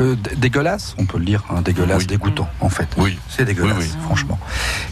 [0.00, 2.06] Euh, dégueulasse, on peut le dire, hein, dégueulasse, Oui.
[2.06, 2.88] dégoûtant, en fait.
[2.96, 3.16] Oui.
[3.28, 4.02] C'est dégueulasse, Oui, oui.
[4.04, 4.38] franchement.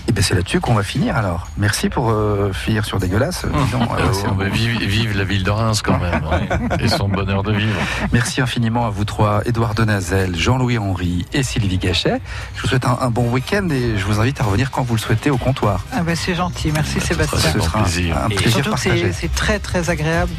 [0.09, 1.49] Et ben c'est là-dessus qu'on va finir alors.
[1.57, 3.45] Merci pour euh, finir sur dégueulasse.
[3.45, 7.43] Euh, bon- mais vive, vive la ville de Reims quand même, hein, et son bonheur
[7.43, 7.79] de vivre.
[8.13, 12.21] Merci infiniment à vous trois, Édouard Denazel, Jean-Louis Henry et Sylvie Gachet.
[12.55, 14.95] Je vous souhaite un, un bon week-end et je vous invite à revenir quand vous
[14.95, 15.85] le souhaitez au comptoir.
[15.93, 17.39] Ah ben c'est gentil, merci Ce Sébastien.
[17.61, 19.13] sera un, un Et plaisir Surtout que partagé.
[19.13, 20.31] c'est- très très agréable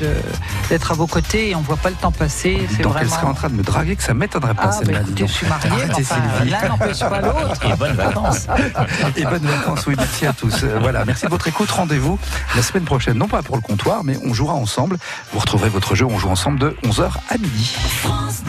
[0.70, 2.61] d'être à vos côtés et on voit pas le temps passer.
[2.70, 3.11] C'est donc qu'elle vraiment.
[3.22, 4.99] serait en train de me draguer, que ça m'étonnerait pas Ah, celle-là.
[4.99, 6.49] bah écoutez, je suis marié, mais Arrêtez, enfin, Sylvie.
[6.51, 7.66] l'un n'empêche pas l'autre.
[7.66, 8.47] Et bonnes vacances.
[9.18, 10.64] Et bonnes vacances, oui, merci à tous.
[10.64, 11.70] Euh, Voilà, merci de votre écoute.
[11.72, 12.20] Rendez-vous
[12.56, 14.97] la semaine prochaine, non pas pour le comptoir, mais on jouera ensemble.
[15.32, 17.76] Vous retrouverez votre jeu, on joue ensemble de 11h à midi.
[18.01, 18.43] France